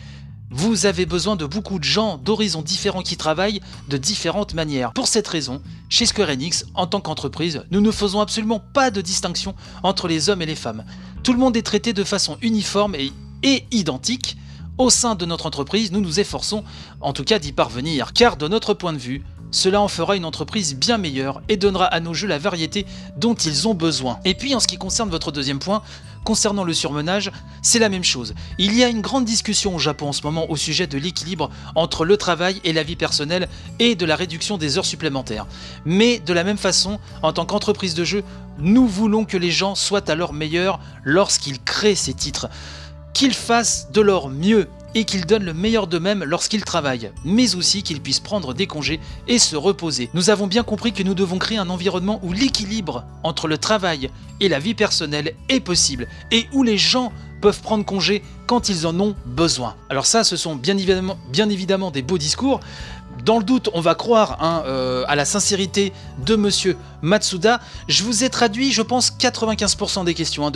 Vous 0.54 0.84
avez 0.84 1.06
besoin 1.06 1.34
de 1.34 1.46
beaucoup 1.46 1.78
de 1.78 1.84
gens 1.84 2.18
d'horizons 2.18 2.60
différents 2.60 3.00
qui 3.00 3.16
travaillent 3.16 3.62
de 3.88 3.96
différentes 3.96 4.52
manières. 4.52 4.92
Pour 4.92 5.08
cette 5.08 5.26
raison, 5.26 5.62
chez 5.88 6.04
Square 6.04 6.28
Enix, 6.28 6.66
en 6.74 6.86
tant 6.86 7.00
qu'entreprise, 7.00 7.62
nous 7.70 7.80
ne 7.80 7.90
faisons 7.90 8.20
absolument 8.20 8.60
pas 8.60 8.90
de 8.90 9.00
distinction 9.00 9.54
entre 9.82 10.08
les 10.08 10.28
hommes 10.28 10.42
et 10.42 10.46
les 10.46 10.54
femmes. 10.54 10.84
Tout 11.22 11.32
le 11.32 11.38
monde 11.38 11.56
est 11.56 11.62
traité 11.62 11.94
de 11.94 12.04
façon 12.04 12.36
uniforme 12.42 12.94
et, 12.94 13.12
et 13.42 13.64
identique. 13.70 14.36
Au 14.76 14.90
sein 14.90 15.14
de 15.14 15.24
notre 15.24 15.46
entreprise, 15.46 15.90
nous 15.90 16.02
nous 16.02 16.20
efforçons 16.20 16.64
en 17.00 17.14
tout 17.14 17.24
cas 17.24 17.38
d'y 17.38 17.52
parvenir, 17.52 18.12
car 18.12 18.36
de 18.36 18.46
notre 18.46 18.74
point 18.74 18.92
de 18.92 18.98
vue, 18.98 19.22
cela 19.52 19.80
en 19.80 19.88
fera 19.88 20.16
une 20.16 20.24
entreprise 20.24 20.74
bien 20.74 20.98
meilleure 20.98 21.42
et 21.48 21.56
donnera 21.56 21.84
à 21.84 22.00
nos 22.00 22.14
jeux 22.14 22.26
la 22.26 22.38
variété 22.38 22.86
dont 23.16 23.34
ils 23.34 23.68
ont 23.68 23.74
besoin. 23.74 24.18
Et 24.24 24.34
puis 24.34 24.54
en 24.54 24.60
ce 24.60 24.66
qui 24.66 24.78
concerne 24.78 25.10
votre 25.10 25.30
deuxième 25.30 25.58
point, 25.58 25.82
concernant 26.24 26.64
le 26.64 26.72
surmenage, 26.72 27.30
c'est 27.60 27.78
la 27.78 27.88
même 27.88 28.02
chose. 28.02 28.34
Il 28.58 28.74
y 28.76 28.82
a 28.82 28.88
une 28.88 29.02
grande 29.02 29.24
discussion 29.24 29.74
au 29.74 29.78
Japon 29.78 30.08
en 30.08 30.12
ce 30.12 30.22
moment 30.22 30.50
au 30.50 30.56
sujet 30.56 30.86
de 30.86 30.96
l'équilibre 30.98 31.50
entre 31.74 32.04
le 32.04 32.16
travail 32.16 32.60
et 32.64 32.72
la 32.72 32.82
vie 32.82 32.96
personnelle 32.96 33.48
et 33.78 33.94
de 33.94 34.06
la 34.06 34.16
réduction 34.16 34.56
des 34.56 34.78
heures 34.78 34.86
supplémentaires. 34.86 35.46
Mais 35.84 36.18
de 36.18 36.32
la 36.32 36.44
même 36.44 36.58
façon, 36.58 36.98
en 37.22 37.32
tant 37.32 37.44
qu'entreprise 37.44 37.94
de 37.94 38.04
jeu, 38.04 38.24
nous 38.58 38.86
voulons 38.86 39.24
que 39.24 39.36
les 39.36 39.50
gens 39.50 39.74
soient 39.74 40.10
à 40.10 40.14
leur 40.14 40.32
meilleur 40.32 40.80
lorsqu'ils 41.04 41.62
créent 41.62 41.94
ces 41.94 42.14
titres. 42.14 42.48
Qu'ils 43.12 43.34
fassent 43.34 43.90
de 43.92 44.00
leur 44.00 44.28
mieux 44.30 44.68
et 44.94 45.04
qu'ils 45.04 45.26
donnent 45.26 45.44
le 45.44 45.54
meilleur 45.54 45.86
d'eux-mêmes 45.86 46.24
lorsqu'ils 46.24 46.64
travaillent, 46.64 47.10
mais 47.24 47.54
aussi 47.54 47.82
qu'ils 47.82 48.00
puissent 48.00 48.20
prendre 48.20 48.54
des 48.54 48.66
congés 48.66 49.00
et 49.28 49.38
se 49.38 49.56
reposer. 49.56 50.10
Nous 50.14 50.30
avons 50.30 50.46
bien 50.46 50.62
compris 50.62 50.92
que 50.92 51.02
nous 51.02 51.14
devons 51.14 51.38
créer 51.38 51.58
un 51.58 51.70
environnement 51.70 52.20
où 52.22 52.32
l'équilibre 52.32 53.04
entre 53.22 53.48
le 53.48 53.58
travail 53.58 54.10
et 54.40 54.48
la 54.48 54.58
vie 54.58 54.74
personnelle 54.74 55.34
est 55.48 55.60
possible 55.60 56.08
et 56.30 56.46
où 56.52 56.62
les 56.62 56.78
gens 56.78 57.12
peuvent 57.42 57.60
prendre 57.60 57.84
congé 57.84 58.22
quand 58.46 58.70
ils 58.70 58.86
en 58.86 58.98
ont 58.98 59.14
besoin. 59.26 59.74
Alors 59.90 60.06
ça, 60.06 60.24
ce 60.24 60.36
sont 60.36 60.54
bien 60.56 60.78
évidemment, 60.78 61.90
des 61.90 62.02
beaux 62.02 62.18
discours, 62.18 62.60
dans 63.24 63.38
le 63.38 63.44
doute, 63.44 63.68
on 63.74 63.80
va 63.80 63.94
croire 63.94 64.38
hein, 64.40 64.64
euh, 64.66 65.04
à 65.06 65.14
la 65.14 65.24
sincérité 65.24 65.92
de 66.24 66.34
monsieur 66.34 66.76
Matsuda. 67.02 67.60
Je 67.86 68.02
vous 68.02 68.24
ai 68.24 68.30
traduit, 68.30 68.72
je 68.72 68.82
pense, 68.82 69.12
95% 69.12 70.04
des 70.04 70.14
questions 70.14 70.46
hein, 70.46 70.52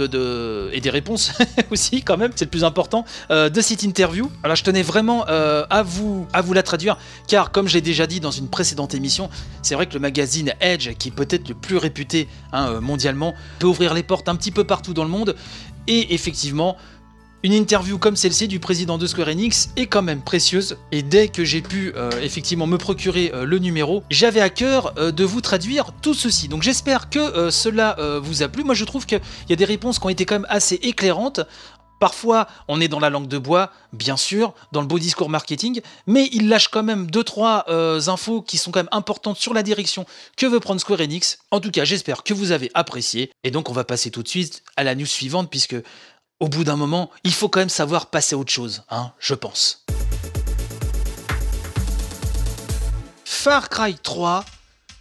et 0.72 0.80
des 0.80 0.90
réponses 0.90 1.32
aussi, 1.70 2.02
quand 2.02 2.16
même, 2.16 2.32
c'est 2.34 2.46
le 2.46 2.50
plus 2.50 2.64
important, 2.64 3.04
euh, 3.30 3.48
de 3.50 3.60
cette 3.60 3.82
interview. 3.82 4.30
Alors, 4.42 4.56
je 4.56 4.64
tenais 4.64 4.82
vraiment 4.82 5.26
euh, 5.28 5.64
à, 5.70 5.82
vous, 5.82 6.26
à 6.32 6.42
vous 6.42 6.54
la 6.54 6.62
traduire, 6.62 6.96
car 7.28 7.52
comme 7.52 7.68
j'ai 7.68 7.80
déjà 7.80 8.06
dit 8.06 8.20
dans 8.20 8.30
une 8.30 8.48
précédente 8.48 8.94
émission, 8.94 9.30
c'est 9.62 9.74
vrai 9.74 9.86
que 9.86 9.94
le 9.94 10.00
magazine 10.00 10.52
Edge, 10.60 10.90
qui 10.98 11.08
est 11.08 11.14
peut-être 11.14 11.48
le 11.48 11.54
plus 11.54 11.76
réputé 11.76 12.26
hein, 12.52 12.80
mondialement, 12.80 13.34
peut 13.58 13.66
ouvrir 13.66 13.94
les 13.94 14.02
portes 14.02 14.28
un 14.28 14.34
petit 14.34 14.50
peu 14.50 14.64
partout 14.64 14.94
dans 14.94 15.04
le 15.04 15.10
monde. 15.10 15.36
Et 15.88 16.14
effectivement, 16.14 16.76
une 17.46 17.52
interview 17.52 17.96
comme 17.96 18.16
celle-ci 18.16 18.48
du 18.48 18.58
président 18.58 18.98
de 18.98 19.06
Square 19.06 19.28
Enix 19.28 19.70
est 19.76 19.86
quand 19.86 20.02
même 20.02 20.20
précieuse 20.20 20.78
et 20.90 21.02
dès 21.02 21.28
que 21.28 21.44
j'ai 21.44 21.62
pu 21.62 21.92
euh, 21.94 22.10
effectivement 22.20 22.66
me 22.66 22.76
procurer 22.76 23.30
euh, 23.32 23.44
le 23.44 23.58
numéro, 23.58 24.02
j'avais 24.10 24.40
à 24.40 24.48
cœur 24.48 24.94
euh, 24.98 25.12
de 25.12 25.22
vous 25.22 25.40
traduire 25.40 25.92
tout 26.02 26.14
ceci. 26.14 26.48
Donc 26.48 26.62
j'espère 26.62 27.08
que 27.08 27.50
cela 27.50 27.96
vous 28.20 28.42
a 28.42 28.48
plu. 28.48 28.64
Moi 28.64 28.74
je 28.74 28.84
trouve 28.84 29.06
qu'il 29.06 29.20
y 29.48 29.52
a 29.52 29.56
des 29.56 29.64
réponses 29.64 30.00
qui 30.00 30.06
ont 30.06 30.10
été 30.10 30.24
quand 30.24 30.34
même 30.36 30.46
assez 30.48 30.74
éclairantes. 30.82 31.40
Parfois, 31.98 32.46
on 32.68 32.80
est 32.80 32.88
dans 32.88 33.00
la 33.00 33.10
langue 33.10 33.28
de 33.28 33.38
bois, 33.38 33.70
bien 33.92 34.16
sûr, 34.16 34.52
dans 34.72 34.80
le 34.80 34.86
beau 34.86 34.98
discours 34.98 35.30
marketing, 35.30 35.80
mais 36.06 36.28
il 36.32 36.48
lâche 36.48 36.68
quand 36.68 36.82
même 36.82 37.06
2-3 37.06 38.08
infos 38.10 38.42
qui 38.42 38.58
sont 38.58 38.70
quand 38.70 38.80
même 38.80 38.88
importantes 38.92 39.38
sur 39.38 39.54
la 39.54 39.62
direction 39.62 40.04
que 40.36 40.46
veut 40.46 40.60
prendre 40.60 40.80
Square 40.80 41.00
Enix. 41.00 41.38
En 41.50 41.60
tout 41.60 41.70
cas, 41.70 41.84
j'espère 41.84 42.22
que 42.22 42.34
vous 42.34 42.52
avez 42.52 42.70
apprécié. 42.74 43.30
Et 43.44 43.50
donc, 43.50 43.70
on 43.70 43.72
va 43.72 43.84
passer 43.84 44.10
tout 44.10 44.22
de 44.22 44.28
suite 44.28 44.62
à 44.76 44.84
la 44.84 44.94
news 44.94 45.06
suivante, 45.06 45.50
puisque 45.50 45.76
au 46.38 46.48
bout 46.48 46.64
d'un 46.64 46.76
moment, 46.76 47.10
il 47.24 47.32
faut 47.32 47.48
quand 47.48 47.60
même 47.60 47.68
savoir 47.70 48.06
passer 48.06 48.34
à 48.34 48.38
autre 48.38 48.52
chose, 48.52 48.82
hein, 48.90 49.12
je 49.18 49.34
pense. 49.34 49.86
Far 53.24 53.68
Cry 53.70 53.94
3 53.94 54.44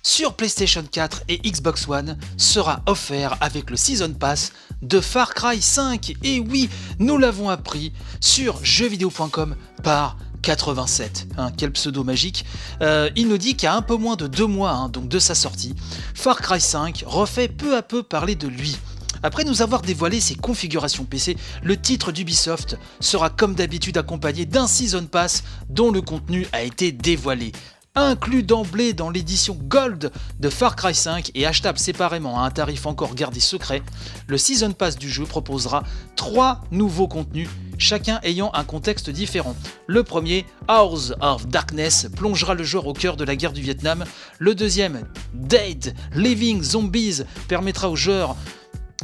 sur 0.02 0.36
PlayStation 0.36 0.84
4 0.84 1.24
et 1.30 1.40
Xbox 1.40 1.88
One 1.90 2.18
sera 2.38 2.82
offert 2.86 3.38
avec 3.42 3.72
le 3.72 3.76
Season 3.76 4.14
Pass 4.14 4.54
de 4.82 5.00
Far 5.00 5.34
Cry 5.34 5.62
5. 5.62 6.14
Et 6.24 6.40
oui, 6.40 6.70
nous 7.00 7.18
l'avons 7.18 7.50
appris 7.50 7.94
sur 8.20 8.64
jeuxvideo.com 8.64 9.56
par 9.84 10.18
87, 10.42 11.28
hein, 11.38 11.52
quel 11.58 11.72
pseudo 11.72 12.04
magique. 12.04 12.46
Euh, 12.82 13.10
il 13.16 13.28
nous 13.28 13.40
dit 13.40 13.56
qu'à 13.56 13.76
un 13.76 13.82
peu 13.82 13.96
moins 13.96 14.16
de 14.16 14.28
deux 14.28 14.46
mois 14.46 14.72
hein, 14.72 14.90
donc 14.90 15.08
de 15.08 15.18
sa 15.18 15.34
sortie, 15.34 15.74
Far 16.14 16.38
Cry 16.38 16.62
5 16.62 17.04
refait 17.08 17.48
peu 17.48 17.76
à 17.76 17.82
peu 17.82 18.04
parler 18.04 18.36
de 18.36 18.48
lui. 18.48 18.78
Après 19.24 19.44
nous 19.44 19.64
avoir 19.64 19.82
dévoilé 19.82 20.20
ses 20.20 20.36
configurations 20.36 21.04
PC, 21.04 21.36
le 21.64 21.82
titre 21.82 22.12
d'Ubisoft 22.12 22.78
sera 23.00 23.32
comme 23.32 23.56
d'habitude 23.56 23.98
accompagné 23.98 24.46
d'un 24.46 24.68
Season 24.68 25.08
Pass 25.08 25.44
dont 25.68 25.92
le 25.92 26.02
contenu 26.02 26.46
a 26.52 26.62
été 26.62 26.92
dévoilé 26.92 27.52
inclus 27.96 28.44
d'emblée 28.44 28.94
dans 28.94 29.10
l'édition 29.10 29.58
Gold 29.60 30.12
de 30.40 30.50
Far 30.50 30.76
Cry 30.76 30.94
5 30.94 31.32
et 31.34 31.46
achetable 31.46 31.80
séparément 31.80 32.40
à 32.42 32.46
un 32.46 32.52
tarif 32.52 32.86
encore 32.86 33.16
gardé 33.16 33.40
secret, 33.40 33.82
le 34.28 34.38
Season 34.38 34.74
Pass 34.74 34.98
du 34.98 35.10
jeu 35.10 35.24
proposera 35.24 35.84
trois 36.16 36.62
nouveaux 36.72 37.08
contenus, 37.08 37.50
chacun 37.78 38.20
ayant 38.24 38.52
un 38.54 38.64
contexte 38.64 39.10
différent. 39.10 39.56
Le 39.88 40.04
premier, 40.04 40.46
Hours 40.70 41.14
of 41.22 41.48
Darkness, 41.48 42.08
plongera 42.16 42.54
le 42.54 42.64
joueur 42.64 42.88
au 42.88 42.94
cœur 42.94 43.16
de 43.16 43.24
la 43.24 43.36
guerre 43.36 43.54
du 43.54 43.62
Vietnam. 43.62 44.04
Le 44.40 44.56
deuxième, 44.56 45.08
Dead 45.34 45.96
Living 46.14 46.62
Zombies, 46.62 47.22
permettra 47.48 47.90
au 47.90 47.96
joueur 47.96 48.36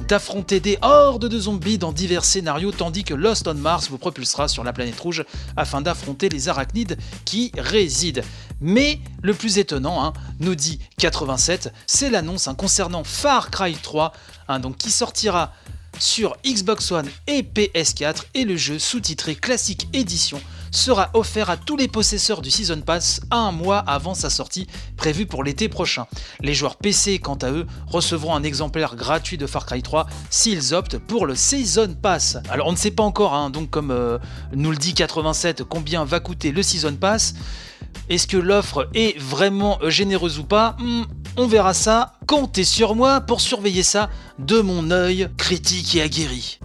d'affronter 0.08 0.60
des 0.60 0.77
hordes 0.82 1.27
de 1.27 1.39
zombies 1.39 1.77
dans 1.77 1.91
divers 1.91 2.25
scénarios, 2.25 2.71
tandis 2.71 3.04
que 3.04 3.13
Lost 3.13 3.47
on 3.47 3.54
Mars 3.54 3.89
vous 3.89 3.97
propulsera 3.97 4.47
sur 4.47 4.63
la 4.63 4.73
planète 4.73 4.99
rouge 4.99 5.23
afin 5.58 5.82
d'affronter 5.82 6.30
les 6.30 6.49
arachnides 6.49 6.97
qui 7.25 7.51
résident. 7.58 8.21
Mais 8.62 9.00
le 9.24 9.34
plus 9.34 9.58
étonnant, 9.58 10.06
hein, 10.06 10.13
nous 10.39 10.56
dit 10.56 10.80
87, 10.97 11.74
c'est 11.88 12.10
l'annonce 12.10 12.47
hein, 12.47 12.56
concernant 12.56 13.04
Far 13.04 13.50
Cry 13.50 13.74
3, 13.74 14.13
hein, 14.47 14.60
donc 14.60 14.78
qui 14.78 14.91
sortira 14.91 15.52
sur 16.00 16.36
Xbox 16.45 16.91
One 16.91 17.10
et 17.28 17.41
PS4 17.41 18.24
et 18.34 18.45
le 18.45 18.56
jeu 18.56 18.80
sous-titré 18.80 19.36
Classic 19.36 19.88
Edition 19.93 20.41
sera 20.71 21.10
offert 21.13 21.50
à 21.50 21.58
tous 21.58 21.76
les 21.76 21.88
possesseurs 21.88 22.41
du 22.41 22.50
Season 22.50 22.80
Pass 22.82 23.21
un 23.30 23.52
mois 23.52 23.80
avant 23.80 24.13
sa 24.13 24.30
sortie 24.30 24.67
prévue 24.95 25.26
pour 25.26 25.43
l'été 25.43 25.67
prochain. 25.67 26.08
Les 26.39 26.54
joueurs 26.54 26.78
PC, 26.78 27.19
quant 27.19 27.36
à 27.36 27.52
eux, 27.52 27.67
recevront 27.88 28.36
un 28.36 28.43
exemplaire 28.43 28.95
gratuit 28.95 29.38
de 29.38 29.45
Far 29.45 29.65
Cry 29.65 29.82
3 29.82 30.08
s'ils 30.30 30.74
optent 30.74 30.97
pour 30.97 31.26
le 31.26 31.36
Season 31.36 31.93
Pass. 32.02 32.38
Alors 32.50 32.67
on 32.67 32.71
ne 32.71 32.78
sait 32.78 32.91
pas 32.91 33.04
encore, 33.04 33.50
donc 33.50 33.69
comme 33.69 33.91
euh, 33.91 34.17
nous 34.54 34.71
le 34.71 34.78
dit 34.78 34.93
87, 34.93 35.63
combien 35.65 36.06
va 36.06 36.19
coûter 36.19 36.52
le 36.52 36.63
Season 36.63 36.95
Pass. 36.95 37.34
Est-ce 38.10 38.27
que 38.27 38.38
l'offre 38.38 38.89
est 38.93 39.17
vraiment 39.17 39.80
euh, 39.82 39.89
généreuse 39.89 40.39
ou 40.39 40.43
pas? 40.43 40.75
Hmm, 40.80 41.04
On 41.38 41.47
verra 41.47 41.73
ça. 41.73 42.13
Comptez 42.27 42.63
sur 42.63 42.95
moi 42.95 43.21
pour 43.21 43.41
surveiller 43.41 43.84
ça 43.84 44.10
de 44.39 44.60
mon 44.62 44.91
œil 44.91 45.30
critique 45.38 45.95
et 45.95 46.01
aguerri. 46.01 46.60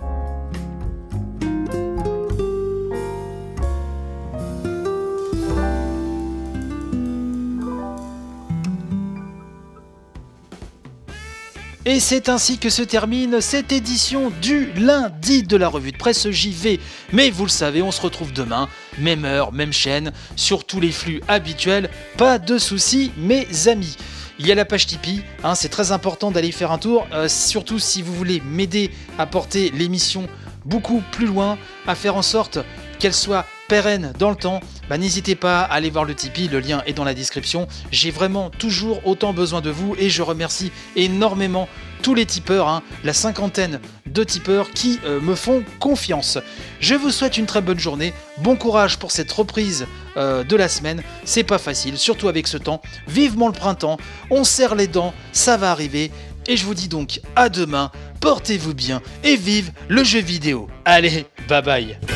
Et 11.88 12.01
c'est 12.01 12.29
ainsi 12.29 12.59
que 12.59 12.68
se 12.68 12.83
termine 12.83 13.40
cette 13.40 13.70
édition 13.70 14.33
du 14.42 14.72
lundi 14.72 15.44
de 15.44 15.57
la 15.57 15.68
revue 15.68 15.92
de 15.92 15.96
presse 15.96 16.29
JV. 16.29 16.81
Mais 17.12 17.31
vous 17.31 17.44
le 17.44 17.49
savez, 17.49 17.81
on 17.81 17.92
se 17.92 18.01
retrouve 18.01 18.33
demain, 18.33 18.68
même 18.99 19.25
heure, 19.25 19.53
même 19.53 19.72
chaîne, 19.72 20.12
sur 20.35 20.64
tous 20.64 20.81
les 20.81 20.90
flux 20.90 21.20
habituels. 21.29 21.88
Pas 22.18 22.40
de 22.40 22.59
soucis, 22.59 23.12
mes 23.16 23.68
amis. 23.68 23.96
Il 24.40 24.49
y 24.49 24.53
a 24.53 24.57
la 24.57 24.64
page 24.64 24.88
Tipeee, 24.88 25.22
hein, 25.44 25.55
c'est 25.55 25.68
très 25.68 25.92
important 25.92 26.33
d'aller 26.33 26.51
faire 26.51 26.72
un 26.72 26.79
tour, 26.79 27.07
euh, 27.12 27.29
surtout 27.29 27.79
si 27.79 28.03
vous 28.03 28.12
voulez 28.12 28.42
m'aider 28.44 28.90
à 29.16 29.27
porter 29.27 29.70
l'émission 29.70 30.29
beaucoup 30.64 31.05
plus 31.12 31.27
loin, 31.27 31.57
à 31.87 31.94
faire 31.94 32.16
en 32.16 32.22
sorte 32.22 32.59
qu'elle 32.99 33.14
soit 33.14 33.46
pérenne 33.68 34.12
dans 34.18 34.31
le 34.31 34.37
temps, 34.37 34.61
bah, 34.88 34.98
n'hésitez 34.98 35.35
pas 35.35 35.61
à 35.61 35.74
aller 35.74 35.90
voir 35.90 36.05
le 36.05 36.14
Tipeee, 36.14 36.48
le 36.48 36.61
lien 36.61 36.83
est 36.87 36.92
dans 36.92 37.05
la 37.05 37.14
description. 37.14 37.66
J'ai 37.90 38.11
vraiment 38.11 38.50
toujours 38.50 39.07
autant 39.07 39.33
besoin 39.33 39.61
de 39.61 39.70
vous 39.70 39.94
et 39.98 40.11
je 40.11 40.22
remercie 40.22 40.72
énormément 40.94 41.68
tous 42.02 42.14
les 42.14 42.26
tipeurs, 42.26 42.68
hein, 42.68 42.83
la 43.05 43.12
cinquantaine 43.12 43.81
de 44.07 44.22
tipeurs 44.22 44.70
qui 44.70 45.00
euh, 45.05 45.20
me 45.20 45.35
font 45.35 45.64
confiance. 45.81 46.38
Je 46.81 46.94
vous 46.94 47.11
souhaite 47.11 47.37
une 47.37 47.46
très 47.46 47.62
bonne 47.62 47.79
journée, 47.79 48.12
bon 48.38 48.57
courage 48.57 48.98
pour 48.98 49.11
cette 49.11 49.33
reprise 49.33 49.87
euh, 50.16 50.44
de 50.44 50.57
la 50.57 50.68
semaine, 50.68 51.02
c'est 51.24 51.44
pas 51.44 51.59
facile, 51.59 51.98
surtout 51.98 52.29
avec 52.29 52.46
ce 52.46 52.59
temps. 52.59 52.81
Vivement 53.09 53.48
le 53.48 53.52
printemps, 53.52 53.98
on 54.31 54.44
serre 54.44 54.74
les 54.74 54.87
dents, 54.87 55.14
ça 55.33 55.57
va 55.57 55.70
arriver. 55.70 56.11
Et 56.48 56.57
je 56.57 56.64
vous 56.64 56.74
dis 56.74 56.88
donc 56.88 57.20
à 57.35 57.48
demain, 57.48 57.90
portez-vous 58.20 58.74
bien 58.74 59.02
et 59.24 59.37
vive 59.37 59.72
le 59.88 60.05
jeu 60.05 60.20
vidéo. 60.20 60.68
Allez, 60.85 61.26
bye 61.48 61.62
bye 61.62 62.15